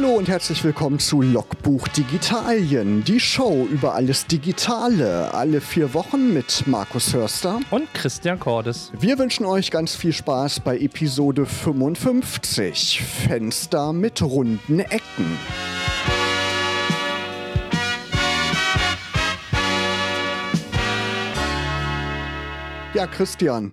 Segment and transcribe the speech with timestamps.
[0.00, 6.32] Hallo und herzlich willkommen zu Logbuch Digitalien, die Show über alles Digitale, alle vier Wochen
[6.32, 8.92] mit Markus Hörster und Christian Cordes.
[9.00, 15.36] Wir wünschen euch ganz viel Spaß bei Episode 55, Fenster mit runden Ecken.
[22.94, 23.72] Ja, Christian,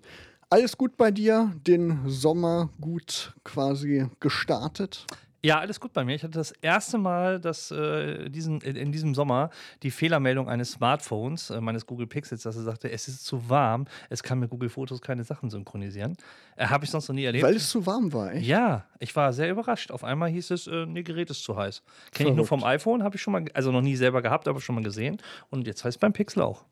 [0.49, 1.51] alles gut bei dir?
[1.67, 5.05] Den Sommer gut quasi gestartet?
[5.45, 6.15] Ja, alles gut bei mir.
[6.15, 9.51] Ich hatte das erste Mal dass, äh, diesen, in diesem Sommer
[9.83, 13.85] die Fehlermeldung eines Smartphones, äh, meines Google Pixels, dass er sagte, es ist zu warm,
[14.09, 16.17] es kann mit Google Fotos keine Sachen synchronisieren.
[16.55, 17.43] Äh, Habe ich sonst noch nie erlebt.
[17.43, 18.47] Weil es zu warm war, echt?
[18.47, 19.91] Ja, ich war sehr überrascht.
[19.91, 21.83] Auf einmal hieß es, äh, nee, Gerät ist zu heiß.
[22.11, 24.59] Kenne ich nur vom iPhone, habe ich schon mal, also noch nie selber gehabt, aber
[24.61, 25.21] schon mal gesehen.
[25.51, 26.65] Und jetzt heißt es beim Pixel auch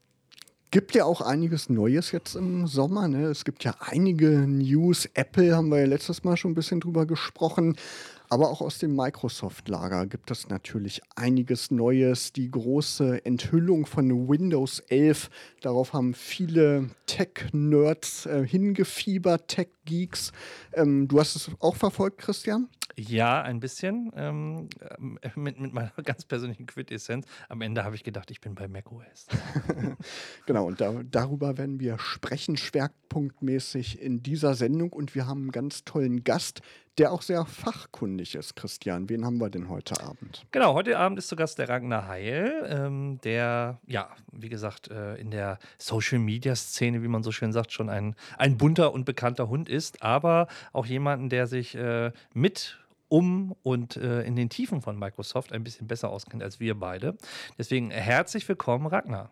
[0.74, 3.08] gibt ja auch einiges Neues jetzt im Sommer.
[3.08, 3.26] Ne?
[3.26, 5.08] Es gibt ja einige News.
[5.14, 7.76] Apple haben wir ja letztes Mal schon ein bisschen drüber gesprochen.
[8.34, 12.34] Aber auch aus dem Microsoft-Lager gibt es natürlich einiges Neues.
[12.34, 15.30] Die große Enthüllung von Windows 11,
[15.62, 20.32] darauf haben viele Tech-Nerds äh, hingefiebert, Tech-Geeks.
[20.74, 22.70] Ähm, du hast es auch verfolgt, Christian?
[22.96, 24.12] Ja, ein bisschen.
[24.16, 24.70] Ähm,
[25.36, 27.26] mit, mit meiner ganz persönlichen Quintessenz.
[27.50, 29.28] Am Ende habe ich gedacht, ich bin bei macOS.
[30.46, 34.94] genau, und da, darüber werden wir sprechen, schwerpunktmäßig in dieser Sendung.
[34.94, 36.62] Und wir haben einen ganz tollen Gast,
[36.98, 39.10] der auch sehr fachkundig ist, Christian.
[39.10, 40.46] Wen haben wir denn heute Abend?
[40.52, 45.16] Genau, heute Abend ist zu Gast der Ragnar Heil, ähm, der, ja, wie gesagt, äh,
[45.16, 49.70] in der Social-Media-Szene, wie man so schön sagt, schon ein, ein bunter und bekannter Hund
[49.70, 54.98] ist, aber auch jemanden, der sich äh, mit um und äh, in den Tiefen von
[54.98, 57.16] Microsoft ein bisschen besser auskennt als wir beide.
[57.58, 59.30] Deswegen herzlich willkommen, Ragnar.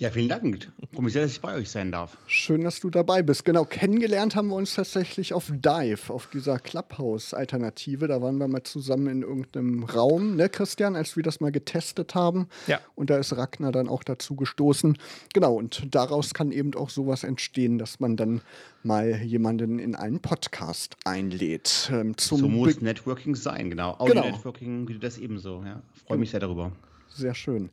[0.00, 0.72] Ja, vielen Dank.
[0.94, 2.16] Freue mich sehr, dass ich bei euch sein darf.
[2.26, 3.44] Schön, dass du dabei bist.
[3.44, 8.08] Genau, kennengelernt haben wir uns tatsächlich auf Dive, auf dieser Clubhouse-Alternative.
[8.08, 12.14] Da waren wir mal zusammen in irgendeinem Raum, ne, Christian, als wir das mal getestet
[12.14, 12.48] haben.
[12.66, 12.80] Ja.
[12.94, 14.96] Und da ist Ragnar dann auch dazu gestoßen.
[15.34, 18.40] Genau, und daraus kann eben auch sowas entstehen, dass man dann
[18.82, 21.90] mal jemanden in einen Podcast einlädt.
[21.92, 23.96] Ähm, so muss Be Networking sein, genau.
[23.98, 24.88] Audio-Networking, genau.
[24.88, 25.62] wie du das ebenso.
[25.62, 25.82] Ja.
[26.06, 26.72] Freue mich sehr darüber.
[27.10, 27.68] Sehr schön.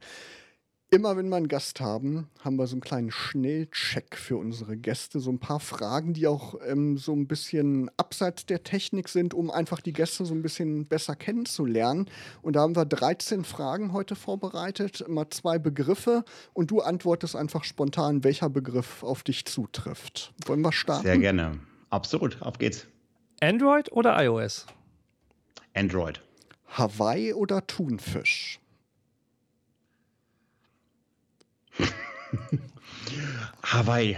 [0.90, 5.20] Immer wenn wir einen Gast haben, haben wir so einen kleinen Schnellcheck für unsere Gäste.
[5.20, 9.52] So ein paar Fragen, die auch ähm, so ein bisschen abseits der Technik sind, um
[9.52, 12.10] einfach die Gäste so ein bisschen besser kennenzulernen.
[12.42, 16.24] Und da haben wir 13 Fragen heute vorbereitet, immer zwei Begriffe.
[16.54, 20.34] Und du antwortest einfach spontan, welcher Begriff auf dich zutrifft.
[20.46, 21.04] Wollen wir starten?
[21.06, 21.60] Sehr gerne.
[21.90, 22.42] Absolut.
[22.42, 22.88] Auf geht's.
[23.42, 24.66] Android oder iOS?
[25.74, 26.22] Android.
[26.70, 28.62] Hawaii oder Thunfisch?
[33.64, 34.18] Hawaii.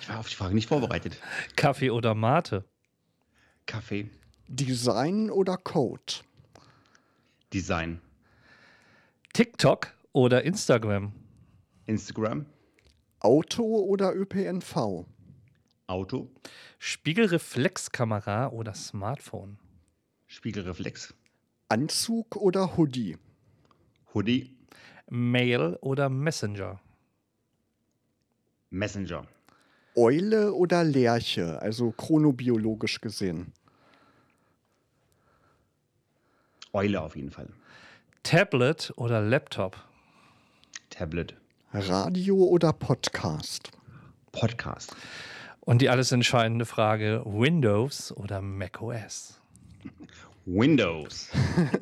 [0.00, 1.20] Ich war auf die Frage nicht vorbereitet.
[1.56, 2.64] Kaffee oder Mate?
[3.66, 4.10] Kaffee.
[4.48, 6.02] Design oder Code?
[7.52, 8.00] Design.
[9.32, 11.12] TikTok oder Instagram?
[11.86, 12.46] Instagram.
[13.20, 15.04] Auto oder ÖPNV?
[15.86, 16.30] Auto.
[16.78, 19.58] Spiegelreflexkamera oder Smartphone?
[20.26, 21.14] Spiegelreflex.
[21.68, 23.18] Anzug oder Hoodie?
[24.14, 24.56] Hoodie.
[25.08, 26.80] Mail oder Messenger?
[28.70, 29.26] Messenger.
[29.96, 33.52] Eule oder Lerche, also chronobiologisch gesehen?
[36.72, 37.48] Eule auf jeden Fall.
[38.22, 39.76] Tablet oder Laptop?
[40.88, 41.34] Tablet.
[41.72, 43.72] Radio oder Podcast?
[44.30, 44.94] Podcast.
[45.60, 49.39] Und die alles entscheidende Frage: Windows oder macOS?
[50.52, 51.28] Windows.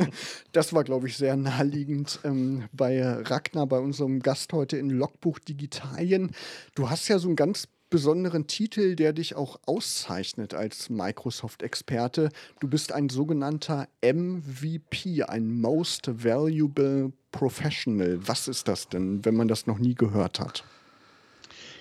[0.53, 5.39] das war, glaube ich, sehr naheliegend ähm, bei Ragnar, bei unserem Gast heute in Logbuch
[5.39, 6.33] Digitalien.
[6.75, 12.29] Du hast ja so einen ganz besonderen Titel, der dich auch auszeichnet als Microsoft-Experte.
[12.61, 18.19] Du bist ein sogenannter MVP, ein Most Valuable Professional.
[18.27, 20.65] Was ist das denn, wenn man das noch nie gehört hat?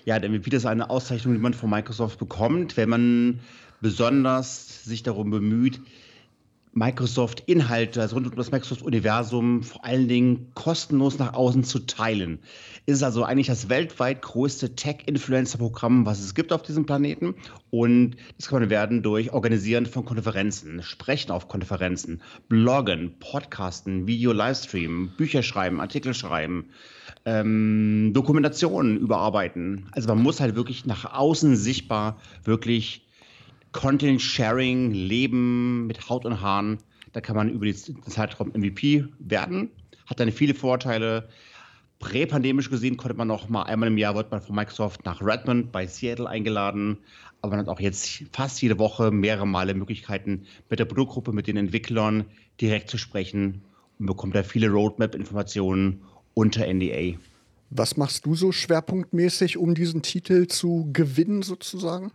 [0.06, 3.40] Ja, der MVP ist eine Auszeichnung, die man von Microsoft bekommt, wenn man
[3.82, 5.82] besonders sich darum bemüht,
[6.74, 12.40] Microsoft-Inhalte, also rund um das Microsoft-Universum, vor allen Dingen kostenlos nach außen zu teilen.
[12.86, 17.36] Ist also eigentlich das weltweit größte Tech-Influencer-Programm, was es gibt auf diesem Planeten.
[17.72, 25.14] Und das kann man werden durch Organisieren von Konferenzen, Sprechen auf Konferenzen, Bloggen, Podcasten, Video-Livestream,
[25.18, 26.70] Bücher schreiben, Artikel schreiben,
[27.26, 29.88] ähm, Dokumentationen überarbeiten.
[29.92, 33.07] Also man muss halt wirklich nach außen sichtbar wirklich
[33.78, 36.80] Content Sharing leben mit Haut und Haaren.
[37.14, 39.70] Da kann man über den Zeitraum MVP werden.
[40.08, 41.30] Hat dann viele Vorteile.
[42.00, 45.72] Präpandemisch gesehen konnte man noch mal einmal im Jahr wird man von Microsoft nach Redmond
[45.72, 46.98] bei Seattle eingeladen.
[47.44, 51.46] Aber man hat auch jetzt fast jede Woche mehrere Male Möglichkeiten, mit der Produktgruppe, mit
[51.46, 52.26] den Entwicklern
[52.60, 53.62] direkt zu sprechen
[54.00, 56.02] und bekommt da viele Roadmap-Informationen
[56.34, 57.16] unter NDA.
[57.70, 62.12] Was machst du so schwerpunktmäßig, um diesen Titel zu gewinnen, sozusagen?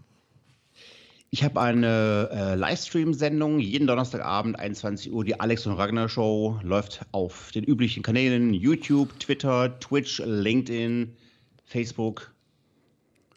[1.34, 5.24] Ich habe eine äh, Livestream-Sendung jeden Donnerstagabend, 21 Uhr.
[5.24, 11.16] Die Alex und Ragnar Show läuft auf den üblichen Kanälen: YouTube, Twitter, Twitch, LinkedIn,
[11.64, 12.34] Facebook.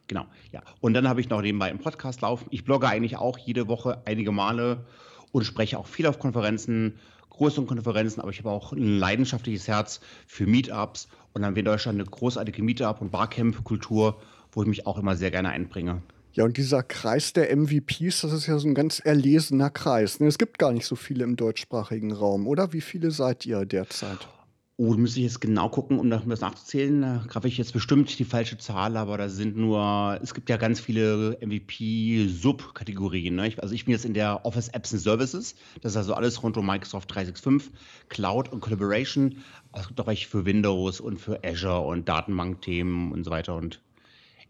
[0.08, 0.62] Genau, ja.
[0.82, 2.48] Und dann habe ich noch nebenbei einen Podcast laufen.
[2.50, 4.84] Ich blogge eigentlich auch jede Woche einige Male
[5.32, 7.00] und spreche auch viel auf Konferenzen,
[7.30, 11.62] größeren Konferenzen, aber ich habe auch ein leidenschaftliches Herz für Meetups und dann haben wir
[11.62, 14.20] in Deutschland eine großartige Meetup- und Barcamp-Kultur,
[14.52, 16.02] wo ich mich auch immer sehr gerne einbringe.
[16.36, 20.20] Ja, und dieser Kreis der MVPs, das ist ja so ein ganz erlesener Kreis.
[20.20, 20.28] Ne?
[20.28, 22.74] Es gibt gar nicht so viele im deutschsprachigen Raum, oder?
[22.74, 24.28] Wie viele seid ihr derzeit?
[24.76, 27.02] Oh, da müsste ich jetzt genau gucken, um das nachzuzählen.
[27.02, 30.58] Da greife ich jetzt bestimmt die falsche Zahl, aber da sind nur, es gibt ja
[30.58, 33.34] ganz viele MVP-Subkategorien.
[33.34, 33.54] Ne?
[33.60, 35.56] Also ich bin jetzt in der Office Apps and Services.
[35.80, 37.72] Das ist also alles rund um Microsoft 365,
[38.10, 39.38] Cloud und Collaboration.
[39.72, 43.56] Aber es gibt auch welche für Windows und für Azure und Datenbankthemen und so weiter.
[43.56, 43.80] Und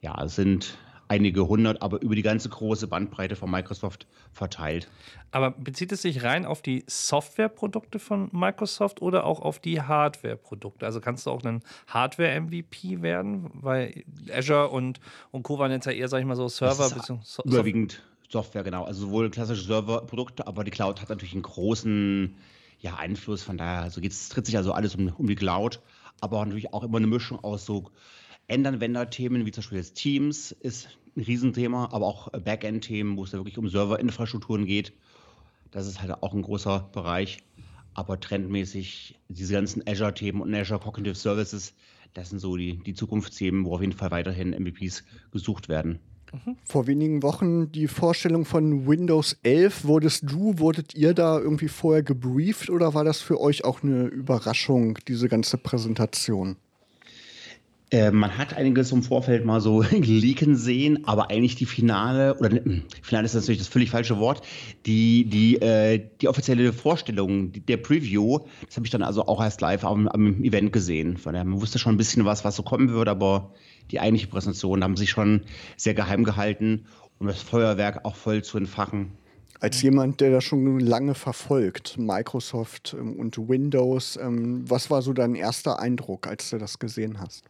[0.02, 4.90] ja, es sind einige hundert, aber über die ganze große Bandbreite von Microsoft verteilt.
[5.32, 10.86] Aber bezieht es sich rein auf die Softwareprodukte von Microsoft oder auch auf die Hardwareprodukte?
[10.86, 13.52] Also kannst du auch ein Hardware-MVP werden?
[13.54, 14.04] Weil
[14.34, 15.00] Azure und,
[15.32, 15.60] und Co.
[15.60, 16.90] waren jetzt ja eher, sag ich mal, so Server.
[17.24, 18.84] So überwiegend Software, genau.
[18.86, 22.36] Also sowohl klassische Serverprodukte, aber die Cloud hat natürlich einen großen
[22.80, 23.44] ja, Einfluss.
[23.44, 25.80] Von daher also geht's, dreht sich also alles um, um die Cloud,
[26.22, 27.92] aber natürlich auch immer eine Mischung aus so
[28.48, 33.40] Endanwenderthemen wie zum Beispiel jetzt Teams ist ein Riesenthema, aber auch Backend-Themen, wo es ja
[33.40, 34.94] wirklich um Serverinfrastrukturen geht.
[35.72, 37.40] Das ist halt auch ein großer Bereich.
[37.94, 41.74] Aber trendmäßig diese ganzen Azure-Themen und Azure Cognitive Services,
[42.14, 46.00] das sind so die, die Zukunftsthemen, wo auf jeden Fall weiterhin MVPs gesucht werden.
[46.34, 46.58] Mhm.
[46.66, 49.86] Vor wenigen Wochen die Vorstellung von Windows 11.
[49.86, 54.06] Wurdest du, wurdet ihr da irgendwie vorher gebrieft oder war das für euch auch eine
[54.06, 56.58] Überraschung, diese ganze Präsentation?
[57.92, 62.50] Äh, man hat einiges im Vorfeld mal so leaken sehen, aber eigentlich die Finale, oder
[62.50, 64.42] ne, Finale ist natürlich das völlig falsche Wort,
[64.88, 69.42] die, die, äh, die offizielle Vorstellung, die, der Preview, das habe ich dann also auch
[69.42, 71.18] erst live am, am Event gesehen.
[71.18, 73.52] Von daher, man wusste schon ein bisschen was, was so kommen würde, aber
[73.92, 75.42] die eigentliche Präsentation haben sich schon
[75.78, 76.86] sehr geheim gehalten,
[77.20, 79.12] um das Feuerwerk auch voll zu entfachen.
[79.60, 85.14] Als jemand, der das schon lange verfolgt, Microsoft ähm, und Windows, ähm, was war so
[85.14, 87.46] dein erster Eindruck, als du das gesehen hast?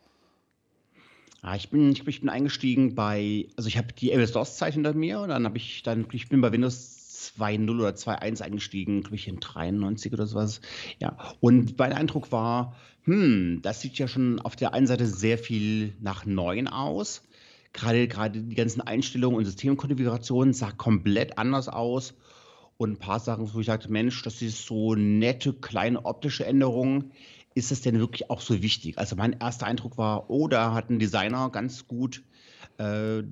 [1.45, 5.19] Ja, ich bin, ich, ich bin eingestiegen bei, also ich habe die MS-DOS-Zeit hinter mir
[5.19, 9.27] und dann habe ich dann, ich bin bei Windows 2.0 oder 2.1 eingestiegen, glaube ich
[9.27, 10.59] in 93 oder sowas.
[10.99, 15.37] Ja, und mein Eindruck war, hm, das sieht ja schon auf der einen Seite sehr
[15.37, 17.21] viel nach 9 aus.
[17.73, 22.15] Gerade, gerade die ganzen Einstellungen und Systemkonfigurationen sah komplett anders aus.
[22.77, 27.11] Und ein paar Sachen, wo ich sagte, Mensch, das ist so nette, kleine optische Änderungen
[27.55, 28.99] ist es denn wirklich auch so wichtig?
[28.99, 32.21] Also mein erster Eindruck war, oh, da hat ein Designer ganz gut,
[32.77, 33.23] äh,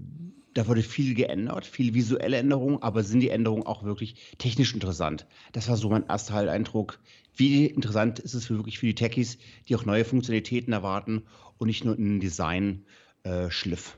[0.54, 5.28] da wurde viel geändert, viel visuelle Änderungen, aber sind die Änderungen auch wirklich technisch interessant?
[5.52, 7.00] Das war so mein erster Eindruck.
[7.36, 11.24] Wie interessant ist es wirklich für die Techies, die auch neue Funktionalitäten erwarten
[11.58, 13.98] und nicht nur einen Design-Schliff?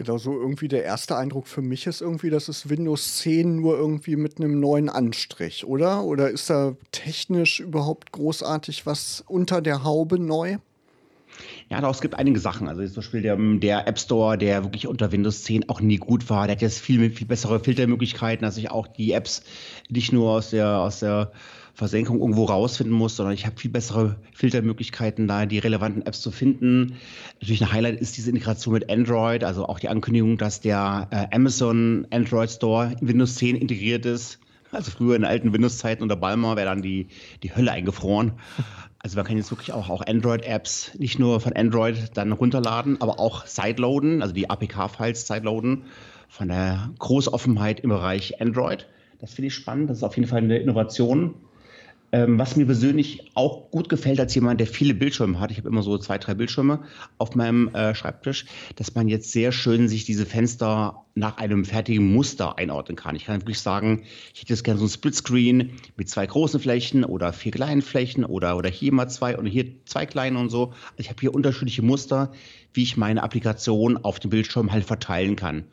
[0.00, 3.76] Genau, so irgendwie der erste Eindruck für mich ist irgendwie, das ist Windows 10 nur
[3.76, 6.04] irgendwie mit einem neuen Anstrich, oder?
[6.04, 10.56] Oder ist da technisch überhaupt großartig was unter der Haube neu?
[11.68, 12.66] Ja, doch, es gibt einige Sachen.
[12.66, 16.30] Also zum Beispiel der, der, App Store, der wirklich unter Windows 10 auch nie gut
[16.30, 16.46] war.
[16.46, 19.42] Der hat jetzt viel, viel bessere Filtermöglichkeiten, dass ich auch die Apps
[19.90, 21.30] nicht nur aus der, aus der
[21.74, 26.30] Versenkung irgendwo rausfinden muss, sondern ich habe viel bessere Filtermöglichkeiten, da die relevanten Apps zu
[26.30, 26.96] finden.
[27.40, 31.34] Natürlich ein Highlight ist diese Integration mit Android, also auch die Ankündigung, dass der äh,
[31.34, 34.38] Amazon Android Store in Windows 10 integriert ist.
[34.72, 37.08] Also früher in alten Windows-Zeiten unter Balmer wäre dann die,
[37.42, 38.32] die Hölle eingefroren.
[39.02, 43.18] Also man kann jetzt wirklich auch, auch Android-Apps nicht nur von Android dann runterladen, aber
[43.18, 45.84] auch sideloaden, also die APK-Files sideloaden
[46.28, 48.86] von der Großoffenheit im Bereich Android.
[49.18, 49.90] Das finde ich spannend.
[49.90, 51.34] Das ist auf jeden Fall eine Innovation.
[52.12, 55.68] Ähm, was mir persönlich auch gut gefällt als jemand, der viele Bildschirme hat, ich habe
[55.68, 56.80] immer so zwei, drei Bildschirme
[57.18, 62.12] auf meinem äh, Schreibtisch, dass man jetzt sehr schön sich diese Fenster nach einem fertigen
[62.12, 63.14] Muster einordnen kann.
[63.14, 64.02] Ich kann wirklich sagen,
[64.34, 68.24] ich hätte jetzt gerne so ein Splitscreen mit zwei großen Flächen oder vier kleinen Flächen
[68.24, 70.68] oder, oder hier mal zwei und hier zwei kleine und so.
[70.70, 72.32] Also ich habe hier unterschiedliche Muster,
[72.74, 75.64] wie ich meine Applikation auf dem Bildschirm halt verteilen kann.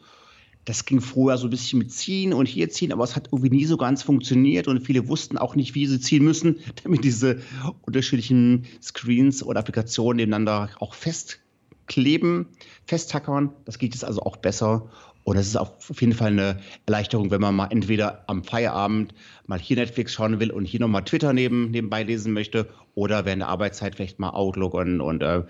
[0.68, 3.50] Das ging vorher so ein bisschen mit ziehen und hier ziehen, aber es hat irgendwie
[3.50, 7.40] nie so ganz funktioniert und viele wussten auch nicht, wie sie ziehen müssen, damit diese
[7.84, 12.48] unterschiedlichen Screens oder Applikationen nebeneinander auch festkleben,
[12.86, 13.54] festtackern.
[13.64, 14.90] Das geht jetzt also auch besser
[15.24, 19.14] und es ist auf jeden Fall eine Erleichterung, wenn man mal entweder am Feierabend
[19.46, 23.42] mal hier Netflix schauen will und hier nochmal Twitter neben, nebenbei lesen möchte oder während
[23.42, 25.44] der Arbeitszeit vielleicht mal Outlook und, und äh,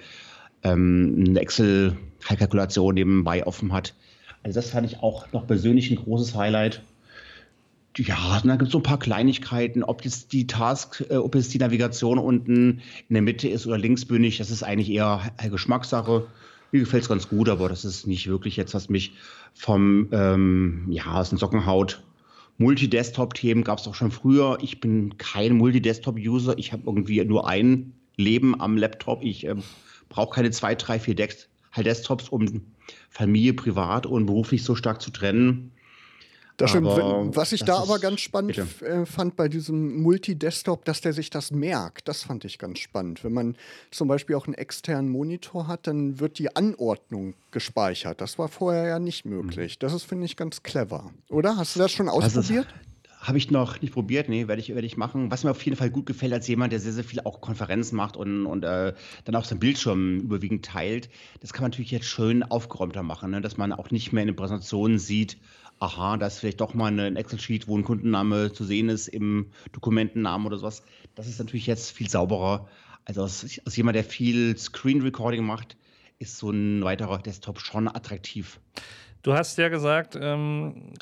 [0.62, 3.96] ähm, eine Excel-Kalkulation nebenbei offen hat.
[4.48, 6.82] Also das fand ich auch noch persönlich ein großes Highlight.
[7.98, 11.54] Ja, da gibt es so ein paar Kleinigkeiten, ob jetzt die Task, äh, ob jetzt
[11.54, 16.28] die Navigation unten in der Mitte ist oder linksbündig, das ist eigentlich eher Geschmackssache.
[16.72, 19.16] Mir gefällt es ganz gut, aber das ist nicht wirklich jetzt, was mich
[19.54, 22.02] vom, ähm, ja, aus den Socken haut.
[22.58, 24.60] Multi-Desktop-Themen gab es auch schon früher.
[24.62, 26.58] Ich bin kein Multi-Desktop-User.
[26.58, 29.24] Ich habe irgendwie nur ein Leben am Laptop.
[29.24, 29.56] Ich äh,
[30.08, 32.62] brauche keine zwei, drei, vier Dex halt Desktops, um
[33.10, 35.72] Familie, privat und beruflich so stark zu trennen.
[36.58, 36.88] Das stimmt.
[36.88, 38.58] Was ich da aber ganz spannend.
[38.82, 42.08] Äh, fand bei diesem Multi-Desktop, dass der sich das merkt.
[42.08, 43.24] Das fand ich ganz spannend.
[43.24, 43.56] Wenn man
[43.92, 48.22] zum Beispiel auch einen externen Monitor hat, dann wird die Anordnung gespeichert.
[48.22, 49.76] Das war vorher ja nicht möglich.
[49.76, 49.80] Mhm.
[49.80, 51.12] Das ist, finde ich, ganz clever.
[51.30, 51.58] Oder?
[51.58, 52.66] Hast du das schon ausprobiert?
[52.66, 52.87] Also,
[53.20, 55.32] habe ich noch nicht probiert, nee, werde ich, werd ich machen.
[55.32, 57.96] Was mir auf jeden Fall gut gefällt als jemand, der sehr, sehr viel auch Konferenzen
[57.96, 58.94] macht und, und äh,
[59.26, 61.10] dann auch seinen Bildschirm überwiegend teilt,
[61.40, 63.42] das kann man natürlich jetzt schön aufgeräumter machen, ne?
[63.42, 65.38] dass man auch nicht mehr in den Präsentationen sieht,
[65.80, 69.52] aha, da ist vielleicht doch mal ein Excel-Sheet, wo ein Kundenname zu sehen ist im
[69.72, 70.84] Dokumentennamen oder sowas.
[71.16, 72.68] Das ist natürlich jetzt viel sauberer.
[73.06, 75.78] Also als, als jemand, der viel Screen Recording macht,
[76.20, 78.60] ist so ein weiterer Desktop schon attraktiv.
[79.28, 80.94] Du hast ja gesagt, ähm,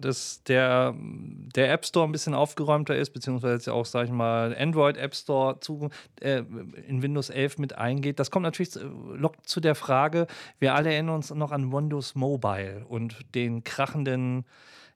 [0.00, 4.52] dass der, der App Store ein bisschen aufgeräumter ist, beziehungsweise jetzt auch, sag ich mal,
[4.58, 5.88] Android App Store zu,
[6.20, 6.42] äh,
[6.88, 8.18] in Windows 11 mit eingeht.
[8.18, 8.76] Das kommt natürlich,
[9.14, 10.26] lockt zu der Frage,
[10.58, 14.44] wir alle erinnern uns noch an Windows Mobile und den krachenden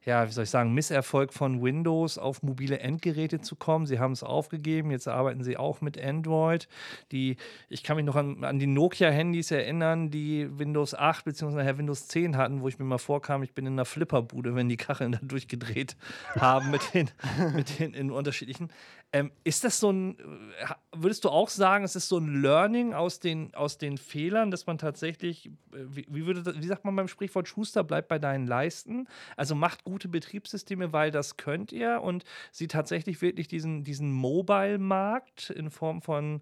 [0.05, 3.85] ja, wie soll ich sagen, Misserfolg von Windows auf mobile Endgeräte zu kommen.
[3.85, 6.67] Sie haben es aufgegeben, jetzt arbeiten sie auch mit Android.
[7.11, 7.37] Die,
[7.69, 11.77] ich kann mich noch an, an die Nokia-Handys erinnern, die Windows 8 bzw.
[11.77, 14.77] Windows 10 hatten, wo ich mir mal vorkam, ich bin in einer Flipperbude, wenn die
[14.77, 15.95] Kacheln da durchgedreht
[16.35, 17.09] haben mit den,
[17.55, 18.69] mit den in unterschiedlichen.
[19.15, 22.95] Ähm, ist das so ein, äh, würdest du auch sagen, es ist so ein Learning
[22.95, 26.95] aus den, aus den Fehlern, dass man tatsächlich, äh, wie, wie, würde wie sagt man
[26.95, 29.07] beim Sprichwort, Schuster bleibt bei deinen Leisten?
[29.37, 35.51] Also macht gute Betriebssysteme, weil das könnt ihr und sie tatsächlich wirklich diesen, diesen Mobile-Markt
[35.51, 36.41] in Form von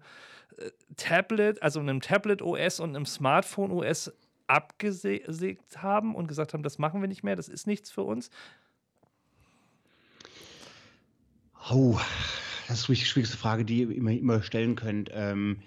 [0.56, 4.12] äh, Tablet, also einem Tablet-OS und einem Smartphone-OS
[4.46, 8.30] abgesägt haben und gesagt haben, das machen wir nicht mehr, das ist nichts für uns.
[11.70, 12.00] Oh,
[12.72, 15.10] das ist die schwierigste Frage, die ihr immer, immer stellen könnt.
[15.12, 15.58] Ähm,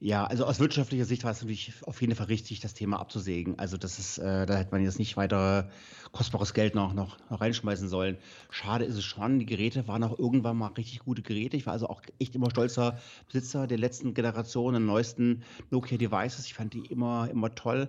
[0.00, 3.58] ja, also aus wirtschaftlicher Sicht war es natürlich auf jeden Fall richtig, das Thema abzusägen.
[3.58, 5.70] Also das ist, äh, da hätte man jetzt nicht weiter
[6.12, 8.18] kostbares Geld noch, noch, noch reinschmeißen sollen.
[8.50, 11.56] Schade ist es schon, die Geräte waren auch irgendwann mal richtig gute Geräte.
[11.56, 16.46] Ich war also auch echt immer stolzer Besitzer der letzten Generation, der neuesten Nokia-Devices.
[16.46, 17.88] Ich fand die immer, immer toll.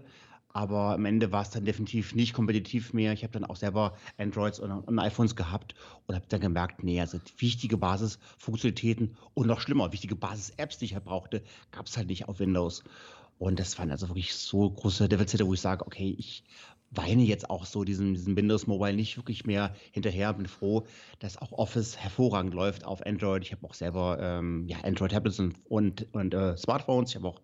[0.55, 3.12] Aber am Ende war es dann definitiv nicht kompetitiv mehr.
[3.12, 5.75] Ich habe dann auch selber Androids und, und iPhones gehabt
[6.07, 10.93] und habe dann gemerkt, nee, also wichtige Basisfunktionalitäten und noch schlimmer, wichtige Basis-Apps, die ich
[10.93, 12.85] halt brauchte, gab es halt nicht auf Windows.
[13.38, 16.45] Und das waren also wirklich so große Defizite, wo ich sage, okay, ich
[16.92, 20.34] weine jetzt auch so diesem, diesem Windows Mobile nicht wirklich mehr hinterher.
[20.34, 20.86] Bin froh,
[21.20, 23.44] dass auch Office hervorragend läuft auf Android.
[23.44, 27.10] Ich habe auch selber ähm, ja, Android-Tablets und, und, und äh, Smartphones.
[27.12, 27.42] Ich habe auch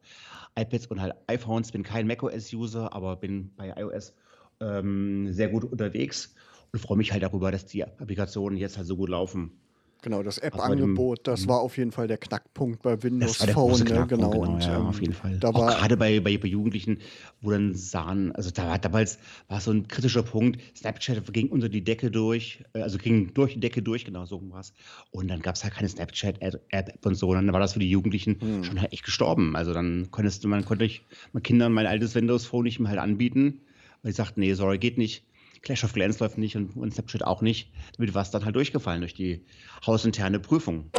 [0.58, 1.72] iPads und halt iPhones.
[1.72, 4.14] Bin kein macOS-User, aber bin bei iOS
[4.60, 6.34] ähm, sehr gut unterwegs
[6.72, 9.61] und freue mich halt darüber, dass die Applikationen jetzt halt so gut laufen.
[10.03, 11.50] Genau, das App-Angebot, das mhm.
[11.50, 13.79] war auf jeden Fall der Knackpunkt bei Windows Phone.
[13.79, 13.86] Ne?
[13.86, 15.38] Genau, genau und, ja, ähm, auf jeden Fall.
[15.38, 16.98] Da war gerade bei, bei, bei, Jugendlichen,
[17.39, 21.70] wo dann sahen, also da war damals war so ein kritischer Punkt, Snapchat ging unter
[21.70, 24.74] die Decke durch, äh, also ging durch die Decke durch, genau so war es.
[25.12, 27.29] Und dann gab es halt keine Snapchat-App und so.
[27.29, 28.63] Und dann war das für die Jugendlichen hm.
[28.63, 29.55] schon halt echt gestorben.
[29.55, 32.89] Also dann konntest du, man konnte ich meinen Kindern mein altes Windows Phone nicht mehr
[32.89, 33.62] halt anbieten.
[34.01, 35.25] Weil ich sagte, nee, sorry, geht nicht.
[35.62, 37.72] Clash of Clans läuft nicht und, und Snapchat auch nicht.
[37.98, 39.46] Damit war es dann halt durchgefallen durch die
[39.86, 40.89] hausinterne Prüfung.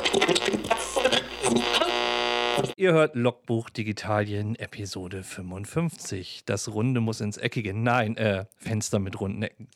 [2.77, 6.43] Ihr hört Logbuch Digitalien Episode 55.
[6.47, 7.75] Das Runde muss ins Eckige.
[7.75, 9.69] Nein, äh, Fenster mit runden Ecken.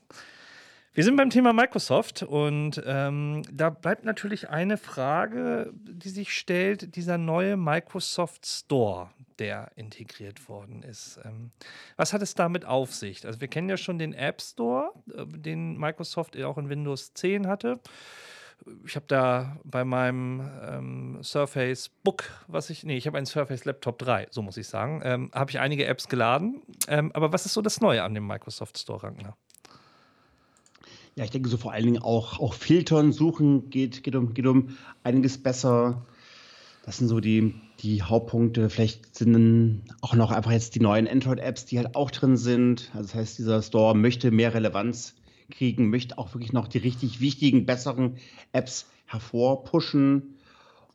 [0.96, 6.96] Wir sind beim Thema Microsoft und ähm, da bleibt natürlich eine Frage, die sich stellt:
[6.96, 11.20] dieser neue Microsoft Store, der integriert worden ist.
[11.22, 11.50] Ähm,
[11.98, 13.26] was hat es damit auf sich?
[13.26, 17.46] Also, wir kennen ja schon den App Store, äh, den Microsoft auch in Windows 10
[17.46, 17.78] hatte.
[18.86, 23.66] Ich habe da bei meinem ähm, Surface Book, was ich, nee, ich habe einen Surface
[23.66, 26.62] Laptop 3, so muss ich sagen, ähm, habe ich einige Apps geladen.
[26.88, 29.36] Ähm, aber was ist so das Neue an dem Microsoft Store, Ragnar?
[31.18, 34.46] Ja, ich denke so vor allen Dingen auch, auch Filtern, Suchen geht, geht, um, geht
[34.46, 36.04] um einiges besser.
[36.84, 38.68] Das sind so die, die Hauptpunkte.
[38.68, 42.90] Vielleicht sind auch noch einfach jetzt die neuen Android-Apps, die halt auch drin sind.
[42.92, 45.14] Also das heißt, dieser Store möchte mehr Relevanz
[45.50, 48.18] kriegen, möchte auch wirklich noch die richtig wichtigen, besseren
[48.52, 50.35] Apps hervorpushen.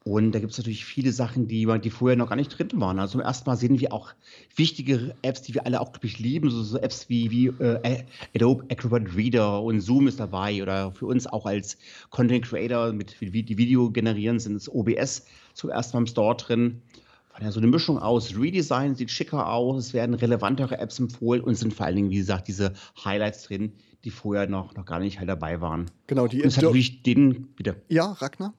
[0.04, 3.00] Und da gibt es natürlich viele Sachen, die, die vorher noch gar nicht drin waren.
[3.00, 4.14] Also zum ersten Mal sehen wir auch
[4.56, 6.50] wichtige Apps, die wir alle auch, glaube ich, lieben.
[6.50, 8.04] So, so Apps wie, wie äh,
[8.36, 10.64] Adobe Acrobat Reader und Zoom ist dabei.
[10.64, 11.78] Oder für uns auch als
[12.10, 16.82] Content Creator mit die Video generieren, sind es OBS zum ersten Mal im Store drin.
[17.30, 21.42] Von ja so eine Mischung aus Redesign, sieht schicker aus, es werden relevantere Apps empfohlen
[21.42, 22.74] und sind vor allen Dingen, wie gesagt, diese
[23.06, 23.72] Highlights drin,
[24.04, 25.90] die vorher noch, noch gar nicht halt dabei waren.
[26.08, 27.76] Genau, die und es hat natürlich den, wieder.
[27.88, 28.54] Ja, Ragnar?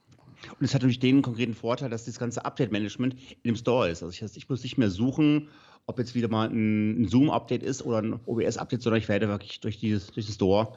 [0.50, 4.02] Und es hat natürlich den konkreten Vorteil, dass das ganze Update-Management in dem Store ist.
[4.02, 5.49] Also ich, ich, muss nicht mehr suchen,
[5.87, 9.78] ob jetzt wieder mal ein, Zoom-Update ist oder ein OBS-Update, sondern ich werde wirklich durch,
[9.78, 10.75] dieses, durch das Store,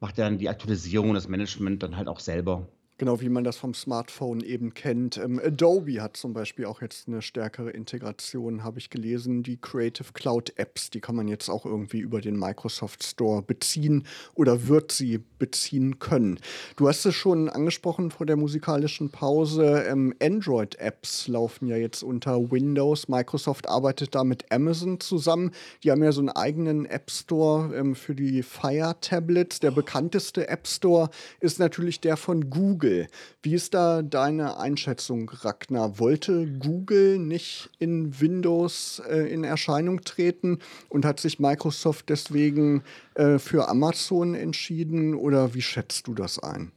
[0.00, 2.68] macht dann die Aktualisierung und das Management dann halt auch selber.
[2.98, 5.18] Genau, wie man das vom Smartphone eben kennt.
[5.18, 9.42] Ähm, Adobe hat zum Beispiel auch jetzt eine stärkere Integration, habe ich gelesen.
[9.42, 14.04] Die Creative Cloud Apps, die kann man jetzt auch irgendwie über den Microsoft Store beziehen
[14.32, 16.40] oder wird sie beziehen können.
[16.76, 19.84] Du hast es schon angesprochen vor der musikalischen Pause.
[19.86, 23.08] Ähm, Android-Apps laufen ja jetzt unter Windows.
[23.08, 25.50] Microsoft arbeitet da mit Amazon zusammen.
[25.84, 29.60] Die haben ja so einen eigenen App Store ähm, für die Fire Tablets.
[29.60, 31.10] Der bekannteste App Store
[31.40, 32.85] ist natürlich der von Google.
[32.86, 33.08] Google.
[33.42, 35.98] Wie ist da deine Einschätzung, Ragnar?
[35.98, 42.82] Wollte Google nicht in Windows äh, in Erscheinung treten und hat sich Microsoft deswegen
[43.14, 46.70] äh, für Amazon entschieden oder wie schätzt du das ein?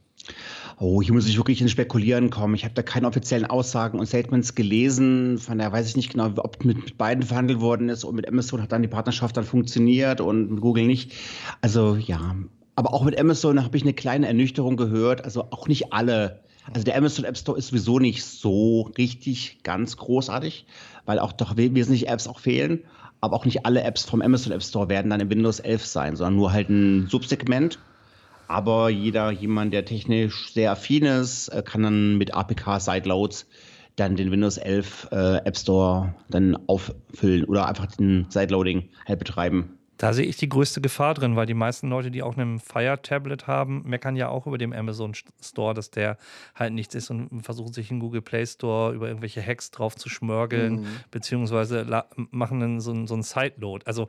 [0.78, 2.54] Oh, hier muss ich wirklich ins Spekulieren kommen.
[2.54, 5.38] Ich habe da keine offiziellen Aussagen und Statements gelesen.
[5.38, 8.28] Von daher weiß ich nicht genau, ob mit, mit, beiden verhandelt worden ist und mit
[8.28, 11.12] Amazon hat dann die Partnerschaft dann funktioniert und mit Google nicht.
[11.60, 12.36] Also ja,
[12.80, 15.22] aber auch mit Amazon habe ich eine kleine Ernüchterung gehört.
[15.22, 16.40] Also auch nicht alle.
[16.72, 20.64] Also der Amazon App Store ist sowieso nicht so richtig ganz großartig,
[21.04, 22.84] weil auch doch wesentliche Apps auch fehlen.
[23.20, 26.16] Aber auch nicht alle Apps vom Amazon App Store werden dann in Windows 11 sein,
[26.16, 27.78] sondern nur halt ein Subsegment.
[28.48, 33.46] Aber jeder, jemand, der technisch sehr affin ist, äh, kann dann mit APK-Sideloads
[33.96, 39.79] dann den Windows 11 äh, App Store dann auffüllen oder einfach den Sideloading halt betreiben.
[40.00, 43.46] Da sehe ich die größte Gefahr drin, weil die meisten Leute, die auch ein Fire-Tablet
[43.46, 46.16] haben, meckern ja auch über den Amazon Store, dass der
[46.54, 50.08] halt nichts ist und versuchen sich in Google Play Store über irgendwelche Hacks drauf zu
[50.08, 50.86] schmörgeln, mhm.
[51.10, 51.84] beziehungsweise
[52.30, 53.84] machen dann so, so einen Sideload.
[53.84, 54.08] Also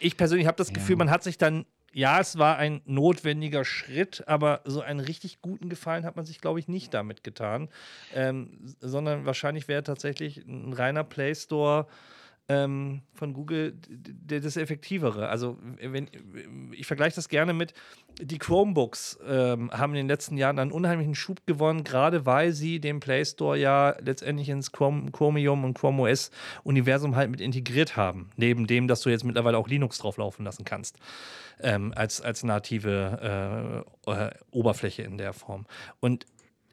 [0.00, 0.98] ich persönlich habe das Gefühl, ja.
[0.98, 5.70] man hat sich dann ja, es war ein notwendiger Schritt, aber so einen richtig guten
[5.70, 7.70] Gefallen hat man sich, glaube ich, nicht damit getan,
[8.14, 11.86] ähm, sondern wahrscheinlich wäre tatsächlich ein reiner Play Store
[12.48, 13.76] ähm, von Google
[14.26, 15.28] das Effektivere.
[15.28, 16.08] Also wenn,
[16.72, 17.74] ich vergleiche das gerne mit,
[18.20, 22.80] die Chromebooks ähm, haben in den letzten Jahren einen unheimlichen Schub gewonnen, gerade weil sie
[22.80, 26.30] den Play Store ja letztendlich ins Chrome, Chromium und Chrome OS
[26.62, 28.30] Universum halt mit integriert haben.
[28.36, 30.96] Neben dem, dass du jetzt mittlerweile auch Linux drauf laufen lassen kannst.
[31.58, 35.64] Ähm, als, als native äh, äh, Oberfläche in der Form.
[36.00, 36.26] Und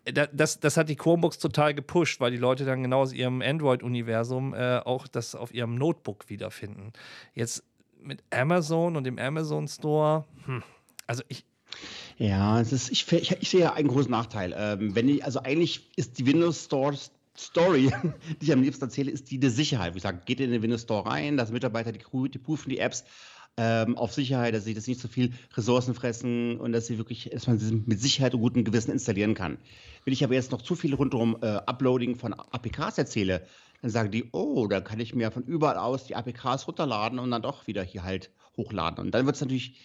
[0.05, 4.53] das, das hat die Chromebooks total gepusht, weil die Leute dann genau aus ihrem Android-Universum
[4.53, 6.91] äh, auch das auf ihrem Notebook wiederfinden.
[7.33, 7.63] Jetzt
[8.01, 10.63] mit Amazon und dem Amazon Store, hm,
[11.07, 11.45] also ich.
[12.17, 14.53] Ja, es ist, ich, ich, ich sehe ja einen großen Nachteil.
[14.55, 16.95] Ähm, wenn ich, also eigentlich ist die Windows Store
[17.37, 17.91] Story,
[18.41, 19.95] die ich am liebsten erzähle, ist die der Sicherheit.
[19.95, 23.05] Ich sage, geht in den Windows Store rein, dass Mitarbeiter, die, die prüfen die Apps,
[23.57, 27.29] ähm, auf Sicherheit, dass sie das nicht so viel Ressourcen fressen und dass sie wirklich,
[27.31, 29.57] dass man sie mit Sicherheit und gutem Gewissen installieren kann.
[30.05, 33.45] Wenn ich aber jetzt noch zu viel rundherum äh, Uploading von APKs erzähle,
[33.81, 37.29] dann sagen die, oh, da kann ich mir von überall aus die APKs runterladen und
[37.31, 39.05] dann doch wieder hier halt hochladen.
[39.05, 39.75] Und dann wird es natürlich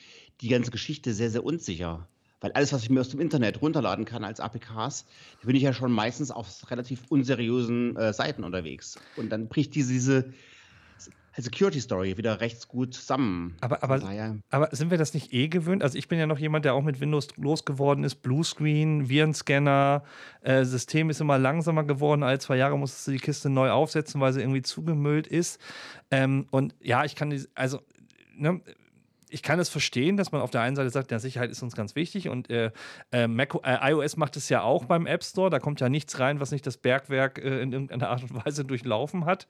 [0.40, 2.08] die ganze Geschichte sehr, sehr unsicher.
[2.40, 5.06] Weil alles, was ich mir aus dem Internet runterladen kann als APKs,
[5.40, 8.98] da bin ich ja schon meistens auf relativ unseriösen äh, Seiten unterwegs.
[9.16, 10.32] Und dann bricht diese, diese
[11.42, 13.56] Security Story wieder recht gut zusammen.
[13.60, 14.00] Aber, aber,
[14.50, 15.82] aber sind wir das nicht eh gewöhnt?
[15.82, 18.16] Also ich bin ja noch jemand, der auch mit Windows losgeworden ist.
[18.16, 20.02] Bluescreen, Virenscanner,
[20.42, 22.22] äh, System ist immer langsamer geworden.
[22.22, 25.60] Alle zwei Jahre musstest du die Kiste neu aufsetzen, weil sie irgendwie zugemüllt ist.
[26.10, 27.80] Ähm, und ja, ich kann die, also
[28.36, 28.60] ne,
[29.30, 31.74] ich kann es verstehen, dass man auf der einen Seite sagt, ja, Sicherheit ist uns
[31.74, 32.70] ganz wichtig und äh,
[33.12, 35.50] äh, Mac, äh, iOS macht es ja auch beim App Store.
[35.50, 38.64] Da kommt ja nichts rein, was nicht das Bergwerk äh, in irgendeiner Art und Weise
[38.64, 39.46] durchlaufen hat.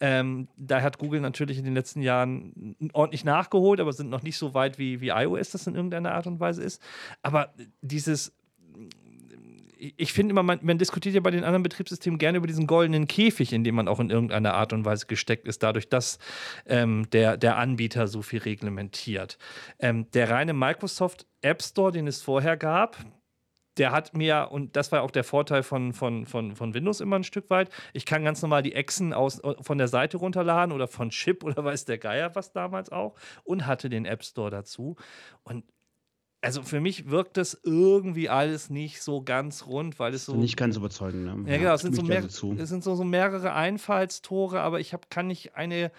[0.00, 4.38] Ähm, da hat Google natürlich in den letzten Jahren ordentlich nachgeholt, aber sind noch nicht
[4.38, 6.82] so weit, wie, wie iOS das in irgendeiner Art und Weise ist.
[7.22, 7.52] Aber
[7.82, 8.32] dieses
[9.80, 13.08] ich finde immer, man, man, diskutiert ja bei den anderen Betriebssystemen gerne über diesen goldenen
[13.08, 16.18] Käfig, in dem man auch in irgendeiner Art und Weise gesteckt ist, dadurch, dass
[16.66, 19.38] ähm, der, der Anbieter so viel reglementiert.
[19.78, 22.98] Ähm, der reine Microsoft App Store, den es vorher gab,
[23.78, 27.16] der hat mir, und das war auch der Vorteil von, von, von, von Windows immer
[27.16, 30.88] ein Stück weit, ich kann ganz normal die Echsen aus, von der Seite runterladen oder
[30.88, 33.14] von Chip oder weiß der Geier was damals auch
[33.44, 34.96] und hatte den App Store dazu.
[35.42, 35.64] Und
[36.42, 40.34] also für mich wirkt das irgendwie alles nicht so ganz rund, weil es so.
[40.34, 41.50] Nicht ganz überzeugend, ne?
[41.50, 41.74] Ja, genau.
[41.74, 45.54] Es sind, so, mehr, es sind so, so mehrere Einfallstore, aber ich hab, kann nicht
[45.54, 45.90] eine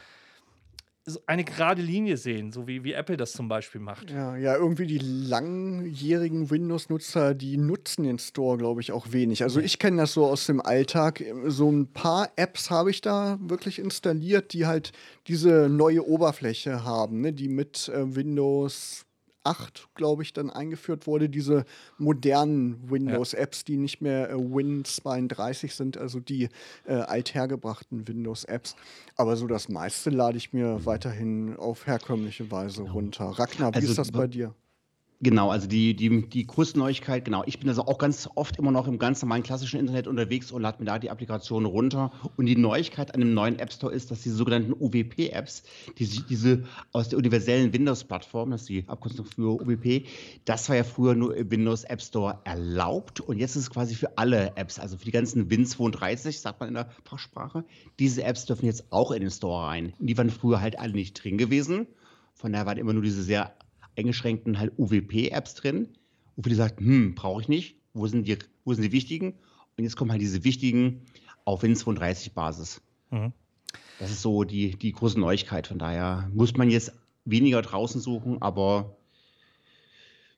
[1.26, 4.12] eine gerade Linie sehen, so wie, wie Apple das zum Beispiel macht.
[4.12, 9.42] Ja, ja, irgendwie die langjährigen Windows-Nutzer, die nutzen den Store, glaube ich, auch wenig.
[9.42, 11.24] Also ich kenne das so aus dem Alltag.
[11.48, 14.92] So ein paar Apps habe ich da wirklich installiert, die halt
[15.28, 17.34] diese neue Oberfläche haben, ne?
[17.34, 19.06] die mit äh, Windows
[19.44, 21.66] 8, glaube ich, dann eingeführt wurde, diese
[21.98, 26.50] modernen Windows-Apps, die nicht mehr äh, Win32 sind, also die
[26.86, 28.76] äh, althergebrachten Windows-Apps.
[29.16, 33.26] Aber so das meiste lade ich mir weiterhin auf herkömmliche Weise runter.
[33.26, 34.54] Ragnar, wie also, ist das bei dir?
[35.24, 37.44] Genau, also die, die, die Kursneuigkeit, genau.
[37.46, 40.64] Ich bin also auch ganz oft immer noch im ganz normalen klassischen Internet unterwegs und
[40.64, 42.12] lade mir da die Applikation runter.
[42.38, 45.62] Und die Neuigkeit an dem neuen App Store ist, dass die sogenannten UWP-Apps,
[46.00, 50.08] die, diese aus der universellen Windows-Plattform, das ist die Abkürzung für UWP,
[50.46, 53.94] das war ja früher nur im Windows App Store erlaubt und jetzt ist es quasi
[53.94, 57.64] für alle Apps, also für die ganzen Win32, sagt man in der Fachsprache,
[58.00, 59.94] diese Apps dürfen jetzt auch in den Store rein.
[60.00, 61.86] Die waren früher halt alle nicht drin gewesen.
[62.34, 63.54] Von daher waren immer nur diese sehr
[63.98, 65.90] eingeschränkten halt UWP-Apps drin,
[66.36, 69.34] wo viele sagten, hm, brauche ich nicht, wo sind, die, wo sind die wichtigen?
[69.78, 71.02] Und jetzt kommen halt diese wichtigen
[71.46, 72.82] auf Win32-Basis.
[73.10, 73.34] Mhm.
[74.00, 75.68] Das ist so die, die große Neuigkeit.
[75.68, 76.94] Von daher muss man jetzt
[77.26, 78.98] weniger draußen suchen, aber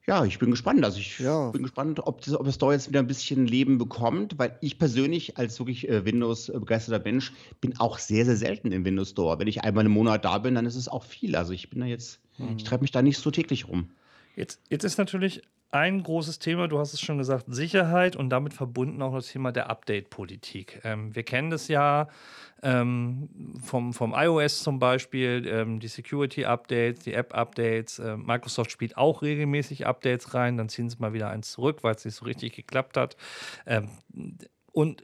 [0.06, 0.84] ja, ich bin gespannt.
[0.84, 1.50] Also ich ja.
[1.52, 4.78] bin gespannt, ob, das, ob es da jetzt wieder ein bisschen Leben bekommt, weil ich
[4.78, 9.39] persönlich als wirklich äh, Windows-begeisterter Mensch bin auch sehr, sehr selten im Windows Store.
[9.39, 11.36] Wenn ich einmal im Monat da bin, dann ist es auch viel.
[11.38, 12.58] Also ich bin da jetzt Mhm.
[12.58, 13.91] Ich treibe mich da nicht so täglich rum.
[14.36, 15.41] Jetzt, jetzt ist natürlich
[15.74, 19.52] ein großes Thema, du hast es schon gesagt, Sicherheit und damit verbunden auch das Thema
[19.52, 20.82] der Update-Politik.
[20.84, 22.10] Ähm, wir kennen das ja
[22.62, 23.28] ähm,
[23.63, 27.98] vom, vom iOS zum Beispiel, ähm, die Security-Updates, die App-Updates.
[27.98, 31.96] Äh, Microsoft spielt auch regelmäßig Updates rein, dann ziehen sie mal wieder eins zurück, weil
[31.96, 33.17] es nicht so richtig geklappt hat.
[33.65, 33.89] Ähm,
[34.72, 35.04] und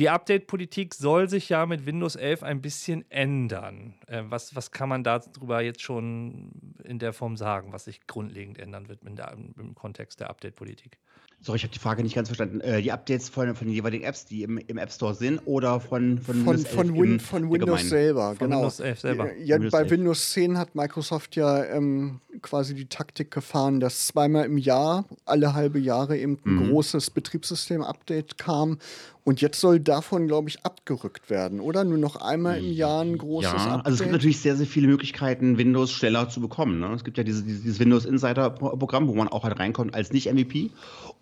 [0.00, 3.94] die Update-Politik soll sich ja mit Windows 11 ein bisschen ändern.
[4.06, 6.50] Äh, was, was kann man darüber jetzt schon
[6.84, 10.98] in der Form sagen, was sich grundlegend ändern wird der, im Kontext der Update-Politik?
[11.42, 12.60] Sorry, ich habe die Frage nicht ganz verstanden.
[12.60, 15.80] Äh, die Updates von, von den jeweiligen Apps, die im, im App Store sind, oder
[15.80, 18.34] von, von, von, von, Win, von Windows selber?
[18.34, 18.58] Von genau.
[18.58, 19.34] Windows 11 selber.
[19.38, 19.90] Ja, Windows bei 11.
[19.90, 25.54] Windows 10 hat Microsoft ja ähm, quasi die Taktik gefahren, dass zweimal im Jahr, alle
[25.54, 26.68] halbe Jahre eben ein mhm.
[26.68, 28.78] großes Betriebssystem-Update kam.
[29.24, 31.84] Und jetzt soll davon, glaube ich, abgerückt werden, oder?
[31.84, 33.86] Nur noch einmal im Jahr ein großes ja, Update.
[33.86, 36.80] Also es gibt natürlich sehr, sehr viele Möglichkeiten, Windows schneller zu bekommen.
[36.80, 36.92] Ne?
[36.94, 40.70] Es gibt ja diese, dieses Windows Insider-Programm, wo man auch halt reinkommt als Nicht-MVP.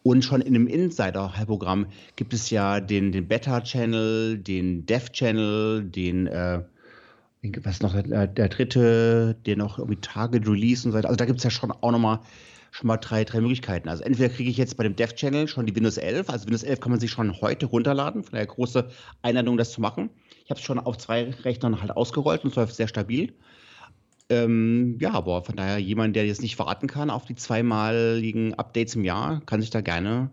[0.05, 6.63] Und schon in dem Insider-Programm gibt es ja den, den Beta-Channel, den Dev-Channel, den äh,
[7.63, 11.09] was noch der, der, dritte, der noch irgendwie Target Release und so weiter.
[11.09, 12.21] Also da gibt es ja schon auch nochmal
[12.71, 13.89] schon mal drei, drei Möglichkeiten.
[13.89, 16.63] Also entweder kriege ich jetzt bei dem Dev Channel schon die Windows 11, also Windows
[16.63, 18.89] 11 kann man sich schon heute runterladen, von daher große
[19.23, 20.11] Einladung, das zu machen.
[20.45, 23.35] Ich habe es schon auf zwei Rechnern halt ausgerollt und es läuft sehr stabil.
[24.31, 28.95] Ähm, ja, aber von daher jemand, der jetzt nicht warten kann auf die zweimaligen Updates
[28.95, 30.31] im Jahr, kann sich da gerne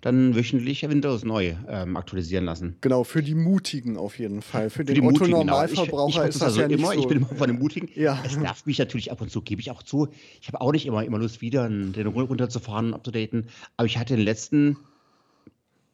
[0.00, 2.76] dann wöchentlich Windows neu ähm, aktualisieren lassen.
[2.80, 4.70] Genau, für die Mutigen auf jeden Fall.
[4.70, 6.28] Für, für den Otto-Normalverbraucher genau.
[6.28, 7.00] ist das also ja immer, so.
[7.00, 7.88] Ich bin immer von den Mutigen.
[7.94, 8.22] Ja.
[8.24, 10.08] Es nervt mich natürlich ab und zu, gebe ich auch zu.
[10.40, 13.48] Ich habe auch nicht immer, immer Lust, wieder den runterzufahren und abzudaten.
[13.76, 14.78] Aber ich hatte in den letzten